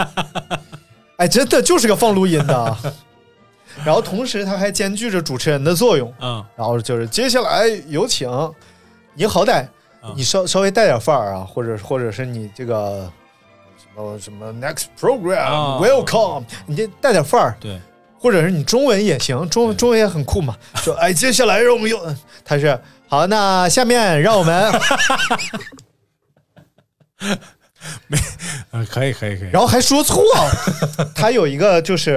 [1.16, 2.56] 哎，真的就是个放录音的。
[2.56, 2.78] 啊。
[3.84, 6.46] 然后同时它还兼具着主持人的作用，啊啊！
[6.56, 8.26] 然后就是接下来有请，
[9.12, 9.64] 你好歹
[10.00, 13.10] 啊你稍稍微带点范儿啊，或者或者是你这个
[13.76, 17.78] 什么什么 next program、啊 welcome，你这带点范儿，对，
[18.18, 20.56] 或者是你中文也行，中中文也很酷嘛。
[20.76, 22.00] 说哎，接下来让我们有，
[22.42, 24.72] 他是好，那下面让我们，
[28.08, 28.18] 没，
[28.72, 29.50] 啊，可以可以可以。
[29.52, 30.24] 然后还说错，
[31.14, 32.12] 他有一个就是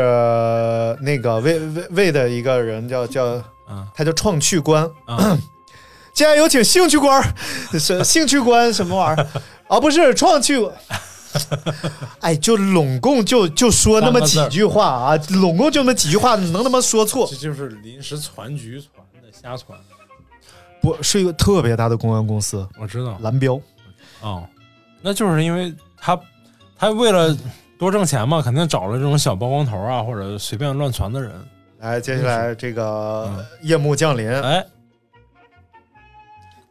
[1.01, 3.23] 那个魏魏魏的一个人叫叫
[3.69, 5.37] 嗯他叫创趣官，啊
[6.11, 7.33] 接下来有请兴趣官儿，
[7.79, 9.27] 是兴趣官什么玩意儿
[9.69, 9.79] 啊？
[9.79, 10.69] 不是创趣。
[12.19, 17.37] 哎，就拢共就就说那么几句话啊，拢共就那么几句话，能他妈说错这？
[17.37, 19.79] 就是临时传局传的，瞎传。
[20.81, 23.17] 不是一个特别大的公关公司，我知道。
[23.21, 23.59] 蓝标。
[24.21, 24.45] 哦，
[25.01, 26.19] 那就是因为他
[26.77, 27.35] 他为了
[27.77, 31.31] 多挣钱嘛，肯定找了这种小包工头啊，或者随便乱传的人。
[31.79, 33.45] 来，接下来这个嗯。
[33.61, 34.65] 夜幕降临，哎，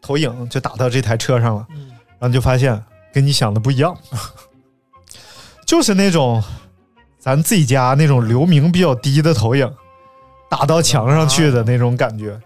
[0.01, 1.89] 投影就打到这台车上了，嗯。
[1.89, 2.83] 然后你就发现
[3.13, 3.97] 跟你想的不一样，
[5.65, 6.43] 就是那种
[7.19, 9.73] 咱自己家那种流明比较低的投影，
[10.51, 12.39] 打到墙上去的那种感觉。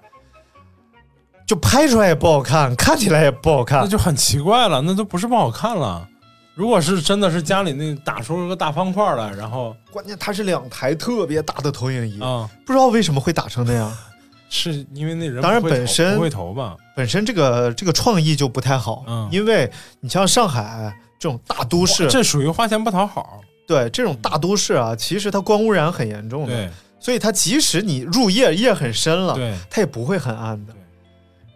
[1.52, 3.86] 就拍出来也不好看，看起来也不好看那。
[3.86, 6.08] 就很奇怪了，那都不是不好看了。
[6.54, 13.92] 如果是真的是家里那打出个大方块来，然后关键它是两台特别大的投影仪，啊、不知道为什么会打成那样。
[14.48, 16.74] 是因为那人当然本身不会投吧？
[16.96, 23.42] 本身这个这个创意就不太好，嗯因为你像上海这种大都市，这属于花钱不讨好。
[23.68, 30.81] 对这种大都市啊，其实它光污染很严重的，对所以它即使你入夜夜很深了，对，它也不会很暗的对。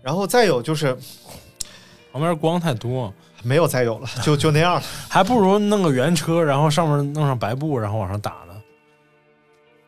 [0.07, 0.96] 然后再有就是
[2.12, 4.82] 旁边光太多，没有再有了，就就那样了。
[5.11, 8.54] 还不如弄个原车，然后上面弄上白布，然后往上打呢。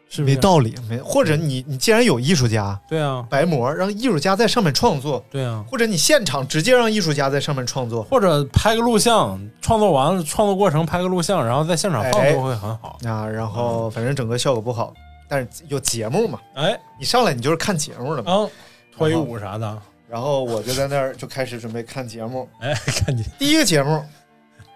[0.08, 5.64] 是是没道理，没或者你你既然有艺术家对啊，白膜，让艺术家在上面创作，对啊。
[5.70, 12.98] 或者你现场直接让艺术家在上面创作或者拍个录像，创作完了，创作过程拍个录像，然后在现场放哎都会很好。
[13.04, 14.92] 啊，然后反正整个效果不好，
[15.28, 18.32] 但是有节目嘛，哎，你上来你就是看节目的嘛。
[18.32, 18.48] 啊，
[18.96, 19.78] 脱衣舞啥的，
[20.10, 22.48] 然后我就在那儿就开始准备看节目。
[22.60, 24.02] 哎，看你，第一个节目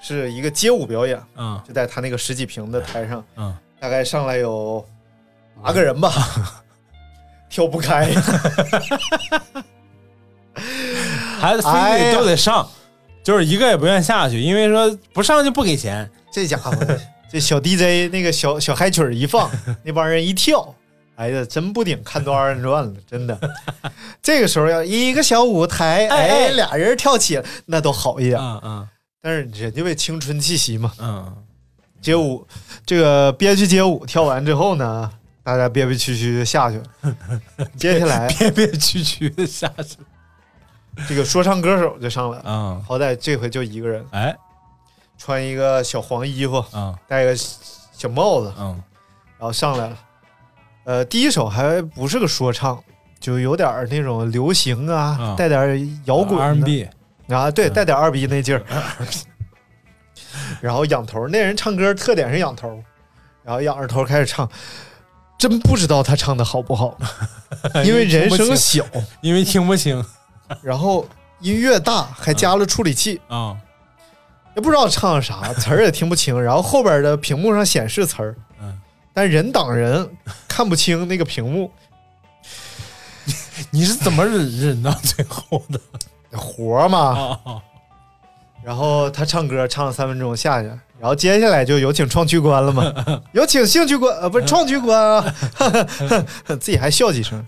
[0.00, 4.84] 是一个街舞表演，嗯就在他那个十几平的台上，嗯，大概上来有
[5.62, 6.12] 八个人吧，
[7.48, 8.12] 跳不开。
[11.40, 12.68] 孩子非得都得上，
[13.24, 16.08] 就是一个也不愿下去，因为说不上就不给钱。
[16.32, 16.70] 这家伙，
[17.30, 19.50] 这小 DJ 那个小小嗨曲儿一放，
[19.82, 20.74] 那帮人一跳，
[21.22, 23.38] 哎呀，真不顶看多二人转了，真的。
[24.20, 28.40] 这个时候要一个小舞台，哎俩人跳起来，那都好一点。
[28.40, 28.88] 嗯嗯
[29.20, 31.32] 但是人家为青春气息嘛，嗯，
[32.00, 32.44] 街舞
[32.84, 35.08] 这个憋屈街舞跳完之后呢，
[35.44, 36.84] 大家憋憋屈屈的下去了。
[37.76, 39.98] 接下来 憋憋屈屈的下去。
[41.08, 44.36] 这个说唱歌手就上来了，嗯，好歹这回就一个人，哎，
[45.16, 48.82] 穿一个小黄衣服，嗯戴个小帽子，嗯
[49.38, 49.96] 然后上来了。
[50.84, 52.82] 呃，第一首还不是个说唱，
[53.20, 55.34] 就有点儿那种流行啊，啊。
[55.36, 56.88] 带点摇滚的，R&B，
[57.28, 58.62] 啊，对，带点二逼那劲儿。
[60.60, 62.82] 然后仰头，那人唱歌特点是仰头，
[63.42, 64.48] 然后仰着头开始唱，
[65.38, 66.96] 真不知道他唱的好不好，
[67.84, 68.84] 因为人声小，
[69.20, 70.04] 因为听不清。
[70.62, 71.06] 然后
[71.40, 73.56] 音乐大，还加了处理器，啊，
[74.54, 76.40] 也不知道唱啥，词儿也听不清。
[76.40, 78.51] 然后后边的屏幕上显示词儿，嗯，
[79.12, 80.08] 但人挡人
[80.48, 81.70] 看不清那个屏幕，
[83.70, 85.80] 你是怎么忍忍到最后的
[86.38, 87.38] 活儿嘛。
[87.44, 87.62] 啊？
[88.64, 90.68] 然后他唱歌唱了三分钟下去，
[91.00, 92.94] 然后接下来就有请创区官了嘛，
[93.34, 95.34] 有请兴趣官呃不是创区官啊，
[96.46, 97.44] 自己还笑几声，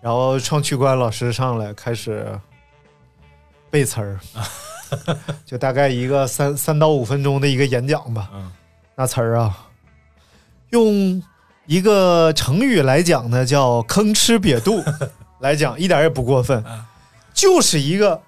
[0.00, 2.36] 然后创区官老师上来开始
[3.70, 4.18] 背词儿，
[5.46, 8.50] 就大概一个三三到五分钟的一个演讲吧，嗯
[8.96, 9.56] 那词儿啊，
[10.70, 11.22] 用
[11.66, 14.82] 一个成语来讲呢，叫吭哧瘪肚
[15.40, 16.62] 来讲，一点也不过分，
[17.32, 18.20] 就是一个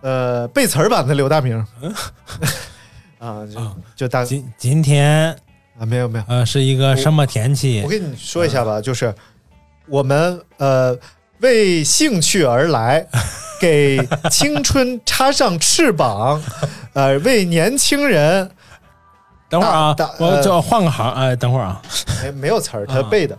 [0.00, 1.56] 呃背词儿版的刘大明。
[3.18, 5.30] 啊，就啊就大今今天
[5.78, 7.80] 啊没有没有，呃是一个什么天气？
[7.84, 7.88] 我？
[7.88, 9.14] 跟你说一下吧，就是
[9.86, 10.96] 我们呃
[11.38, 13.06] 为兴趣而来，
[13.60, 16.42] 给青春插上翅膀，
[16.94, 18.50] 呃为年轻人
[19.52, 21.82] 等会儿啊我呃就换个行，哎，等会儿啊，
[22.22, 23.38] 没没有词儿，他啊背的。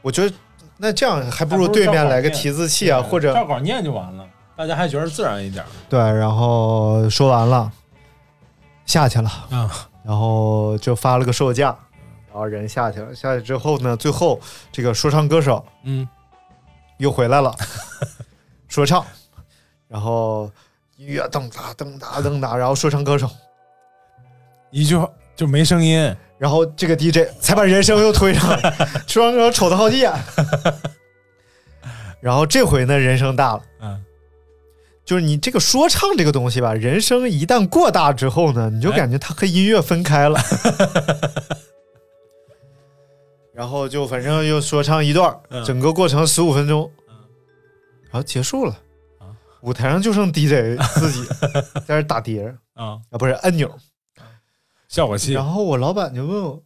[0.00, 0.32] 我觉得
[0.76, 7.72] 那这样还不如对面来个提字器啊，或者照稿念就完了，大家还觉得自然一点对，然后说完了，
[8.86, 9.68] 下去了，啊。
[10.04, 11.76] 然后就发了个售价，
[12.28, 13.12] 然后人下去了。
[13.14, 14.40] 下去之后呢，最后
[14.70, 16.08] 这个说唱歌手嗯，
[16.96, 17.52] 又回来了，
[18.68, 19.04] 说唱，
[19.88, 20.50] 然后
[20.96, 23.28] 音乐噔哒噔哒噔哒，然后说唱歌手，
[24.70, 28.60] 一句话就没声音，然后这个 DJ 才把人声又推上来，
[29.06, 30.12] 说唱歌手瞅他好几眼，
[32.20, 33.62] 然后这回呢人声大了。
[33.80, 34.04] 嗯，
[35.04, 40.38] 就是你这个说唱这个东西吧，人声一旦过大之后呢，你就感觉它和音乐分开了。
[43.54, 45.64] 然后就反正又说唱一段，嗯。
[45.64, 46.88] 整个过程十五分钟，
[48.04, 48.72] 然后结束了。
[49.18, 49.34] 啊。
[49.62, 51.24] 舞台上就剩 DJ 自己
[51.84, 53.68] 在那打碟啊，不是按钮。
[54.88, 56.62] 效果器然后我老板就问我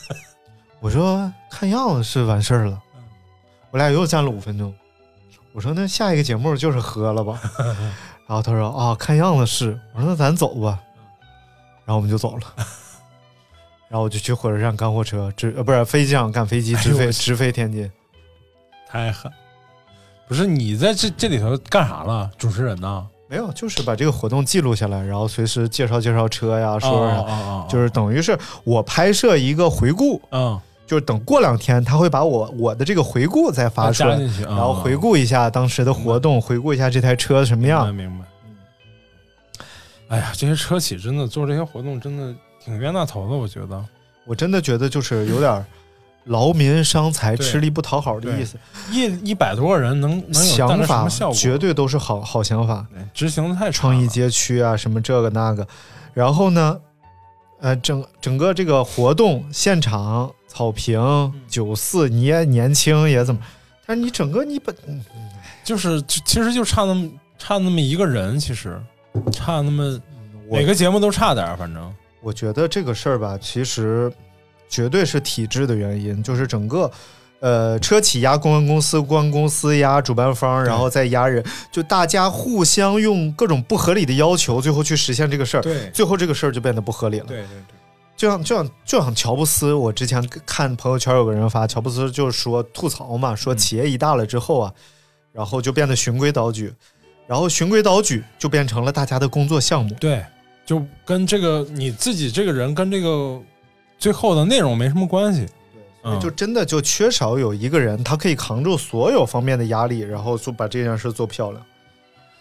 [0.80, 2.82] 我说：“看样子是完事儿了。”
[3.72, 4.74] 我俩又站了五分钟。
[5.54, 7.40] 我说：“那下一个节目就是喝了吧？”
[8.28, 10.80] 然后他说：“啊，看样子是。”我说：“那咱走吧。”
[11.86, 12.44] 然后我们就走了。
[13.90, 17.90] 然后我就去火车站赶火车，直呃不是飞机上赶飞机，直飞直飞天津。
[18.86, 19.32] 太狠。
[20.28, 22.30] 不是你在这这里头干啥了？
[22.38, 23.08] 主持人呢？
[23.30, 37.94] 没有，就是把这个活动记录下来，然后随时介绍介绍车呀，说就是等于是我拍摄一个回顾，嗯就是等过两天他会把我我的这个回顾再发出来，然后回顾一下当时的活动，回顾一下这台车什么明白样。
[37.94, 38.26] 明白。
[40.08, 43.84] 哎呀，这些车企真的做这些活动真的挺冤大头的，我觉得。
[44.26, 45.66] 我真的觉得就是有点
[46.28, 48.58] 劳民伤财、吃力不讨好的意思。
[48.92, 51.08] 一一百多个人能能有想法？
[51.34, 55.68] 绝对都是好好想法，执行的太创意街区啊，什么这个那个。
[56.14, 56.80] 然后呢，
[57.60, 63.42] 呃，整整个这个活动现场草坪嗯九四，你也年轻也怎么？
[63.86, 64.76] 但是你整个你本
[65.64, 68.82] 就是其实就差那么差那么一个人，其实
[69.32, 70.00] 差那么
[70.50, 74.12] 每个节目都差点儿，反正我觉得这个事儿吧，其实
[74.70, 76.92] 绝对是体制的原因，就是整个。
[77.40, 87.26] 呃，车企压公关公司，公关公司压主办方，然后再压人，就大家互相用各种不合理的要求，最后去实现这个事儿，对最后这个事儿就变得不合理了。
[87.28, 87.76] 对对对，
[88.18, 94.74] 就像就像就像乔布斯，我之前看朋友圈有个人发，乔布斯就是说吐槽嘛，说嗯企业一大了之后啊，
[95.32, 96.74] 然后就变得循规蹈矩，
[97.28, 99.96] 然后循规蹈矩就变成了大家的工作项目。
[100.00, 100.26] 对，
[100.66, 103.40] 就跟这个你自己这个人跟这个
[103.98, 105.48] 最后的内容没什么关系。
[106.04, 111.62] 对，就真的就缺少有一个人，他可以扛住所有方面的压力，然后就把这件事做漂亮。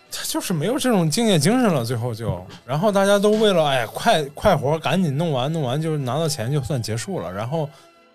[0.08, 7.68] 他就是没有这种敬业精神了，最后就，然后大家都为了哎快快活赶紧弄完，弄完就拿到钱就算结束了，然后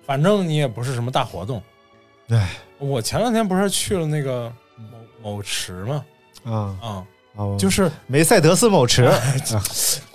[0.06, 1.62] 反正你也不是什么大活动。
[2.28, 2.40] 对，
[2.78, 4.52] 我前两天不是去了那个
[5.22, 6.06] 某某池嘛，
[6.46, 6.54] 啊。
[6.82, 9.12] 啊、啊，就是梅赛德斯某池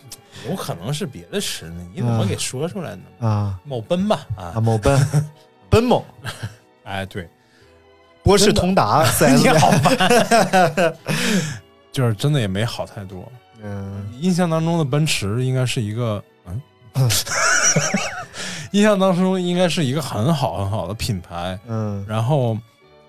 [0.49, 3.03] 有可能是别的池呢，你怎么给说出来呢？
[3.29, 4.99] 啊某奔吧，啊啊，某奔
[5.69, 6.05] 奔某
[6.85, 7.29] 哎对，
[8.23, 10.95] 博士通达四 S 你好烦，
[11.91, 13.31] 就是真的也没好太多。
[13.63, 16.61] 嗯印象当中的奔驰应该是一个，嗯，
[18.73, 21.59] 印象当中应该是一个很好很好的品牌。
[21.67, 22.57] 嗯然后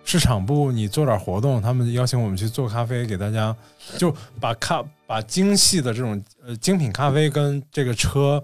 [0.06, 3.56] 市场部你做点活动，他们邀请我们去做咖啡，给大家
[3.98, 8.44] 就把咖把精细的这种呃精品咖啡跟这个车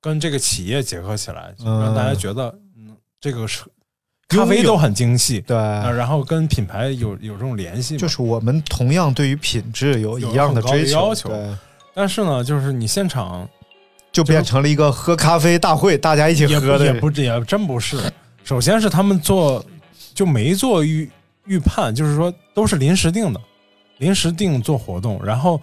[0.00, 3.66] 跟这个企业结合起来，就让大家觉得嗯这个车
[4.28, 5.40] 咖啡都很精细。
[5.40, 5.56] 对。
[5.56, 11.56] 啊，然后跟品牌有有这种联系，就是我们同样对于品质有一样的追要求对，
[11.94, 13.48] 但是呢，就是你现场
[14.12, 16.84] 就变成了一个喝咖啡大会，大家一起喝的。
[16.84, 17.98] 也不也真不是。
[18.44, 19.64] 首先是他们做
[20.14, 21.10] 就没做预
[21.46, 23.40] 预判，就是说都是临时定的，
[23.98, 25.60] 临时定做活动，然后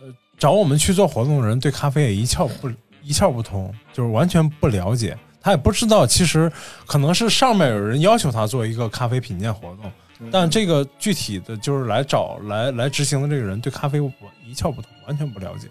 [0.00, 0.08] 呃
[0.38, 2.70] 找我们去做活动的人对咖啡也一窍不
[3.02, 6.50] 一窍不通，就是完全不了解，他也不知道其实
[6.86, 13.98] 可能是上面有人要求他做一个咖啡品鉴活动，但这个具体的就是来找来来执行的这个人对咖啡
[14.46, 15.68] 一窍不通，完全不了解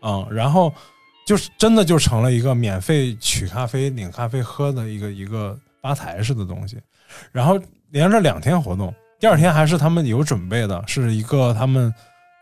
[0.00, 0.72] 啊、然后。
[1.26, 6.78] 就是真的就成了一个免费取咖啡、领咖啡喝的一个一个吧台式的东西，
[7.32, 11.92] 然后连着两天活动，第二天还是他们有准备的，是一个他们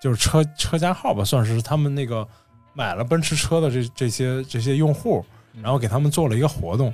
[0.01, 2.27] 就是车车架号吧，算是他们那个
[2.75, 5.25] 买了奔驰车的这这些这些用户，
[5.63, 6.93] 然后给他们做了一个活动，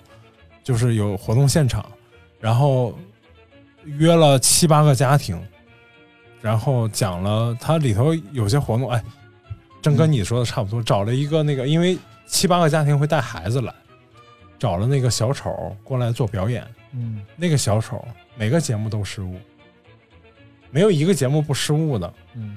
[0.62, 1.84] 就是有活动现场，
[2.40, 2.96] 然后
[3.84, 5.40] 约了七八个家庭，
[6.40, 9.02] 然后讲了它里头有些活动，哎，
[9.82, 13.74] 正跟你说的差不多，找了一个那个，因为七八个家庭会带孩子来，
[14.60, 18.06] 找了那个小丑过来做表演，嗯，那个小丑
[18.36, 19.36] 每个节目都失误，
[20.72, 22.12] 没有一个节目不失误的。
[22.34, 22.56] 嗯，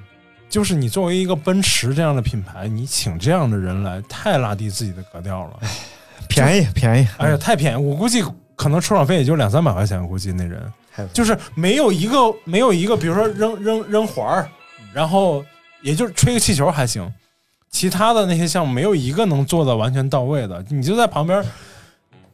[0.50, 5.60] 就是你作为一个奔驰这样的品牌，你请这样的人来，太拉低自己的格调了。
[6.28, 7.76] 便宜便宜，哎呀，太便宜！
[7.76, 8.24] 我估计
[8.56, 10.60] 可能出场费也就两三百块钱，估计那人
[10.92, 14.50] 太就是没有一个没有一个，比如说扔扔扔环儿，
[14.94, 15.46] 然后
[15.82, 17.14] 也就是吹个气球还行，
[17.70, 20.64] 其他的那些项目没有一个能做的完全到位的。
[20.70, 21.44] 你就在旁边，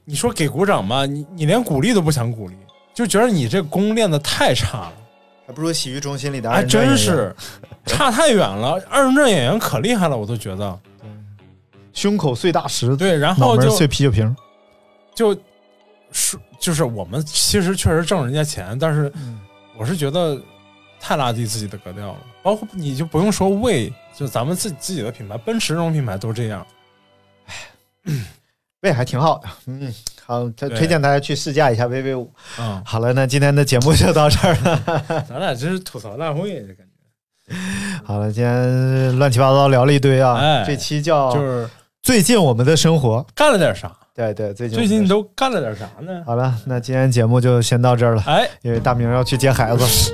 [0.05, 2.55] 你说给鼓掌吧，你你连鼓励都不想鼓励，
[2.93, 4.93] 就觉得你这功练的太差了。
[5.51, 7.35] 还不如洗浴中心里的还真是
[7.85, 8.81] 差太远了。
[8.89, 10.79] 二人转演员可厉害了，我都觉得。
[11.91, 14.33] 胸口碎大石，对，然后就碎啤酒瓶，
[15.13, 15.37] 就
[16.13, 19.11] 是就是我们其实确实挣人家钱，但是
[19.77, 20.41] 我是觉得
[21.01, 22.17] 太拉低自己的格调了。
[22.41, 26.65] 包括你就不用说为，就咱们自己自己的品牌，奔驰这种品牌都这样。
[28.81, 29.93] 味还挺好的，嗯，
[30.25, 32.31] 好，推推荐大家去试驾一下 VV 五。
[32.59, 35.23] 嗯，好了，那今天的节目就到这儿了。
[35.29, 37.55] 咱俩真是吐槽大会，这感觉
[38.03, 41.69] 好了，今天乱七八糟聊了一堆啊，哎这期叫就是
[42.01, 43.25] 最近我们的生活。
[43.35, 43.91] 干了点啥。
[44.13, 46.21] 对对，最近最近都干了点啥呢？
[46.25, 50.13] 好了，那今天节目就先到这儿了，哎，因为大明要去接孩子。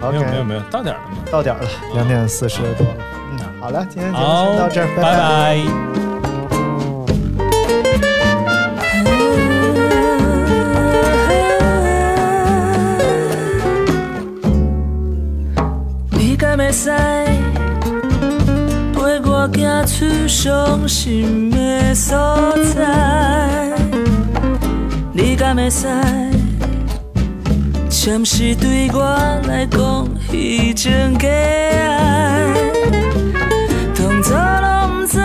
[0.00, 1.16] 没有 OK，没有没有，到点儿了吗？
[1.30, 2.94] 到点儿了，两点四十多了。
[3.32, 6.07] 嗯，好了，今天节目好，先到这儿，拜拜拜
[16.40, 16.88] 你敢会使
[18.94, 22.16] 陪我行出伤心的所
[22.76, 23.76] 在？
[25.12, 25.88] 你敢会使
[27.90, 29.00] 暂时对我
[29.48, 32.54] 来讲虚情假爱？
[33.92, 35.18] 从早拢不知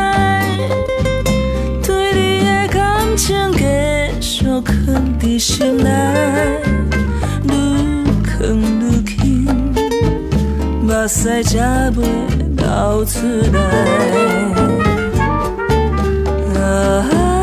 [1.84, 6.73] 对你的感情继续困在心内。
[11.08, 12.34] se qa bëj
[16.54, 17.43] Da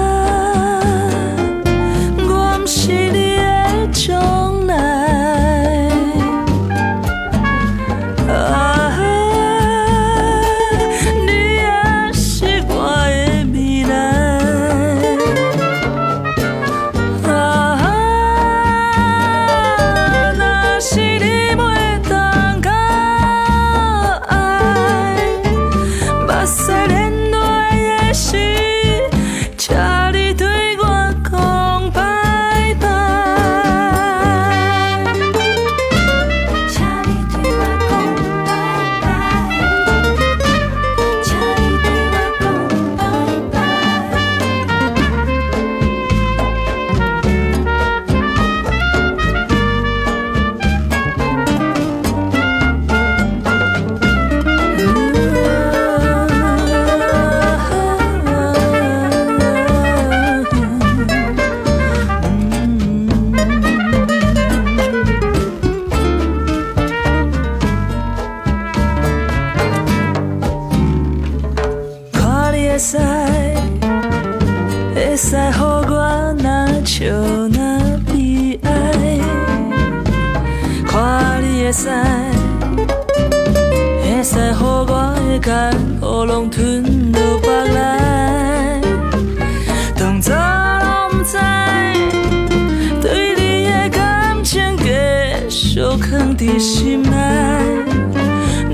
[96.40, 97.04] 在心し愈う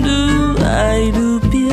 [0.01, 1.67] Do I do bien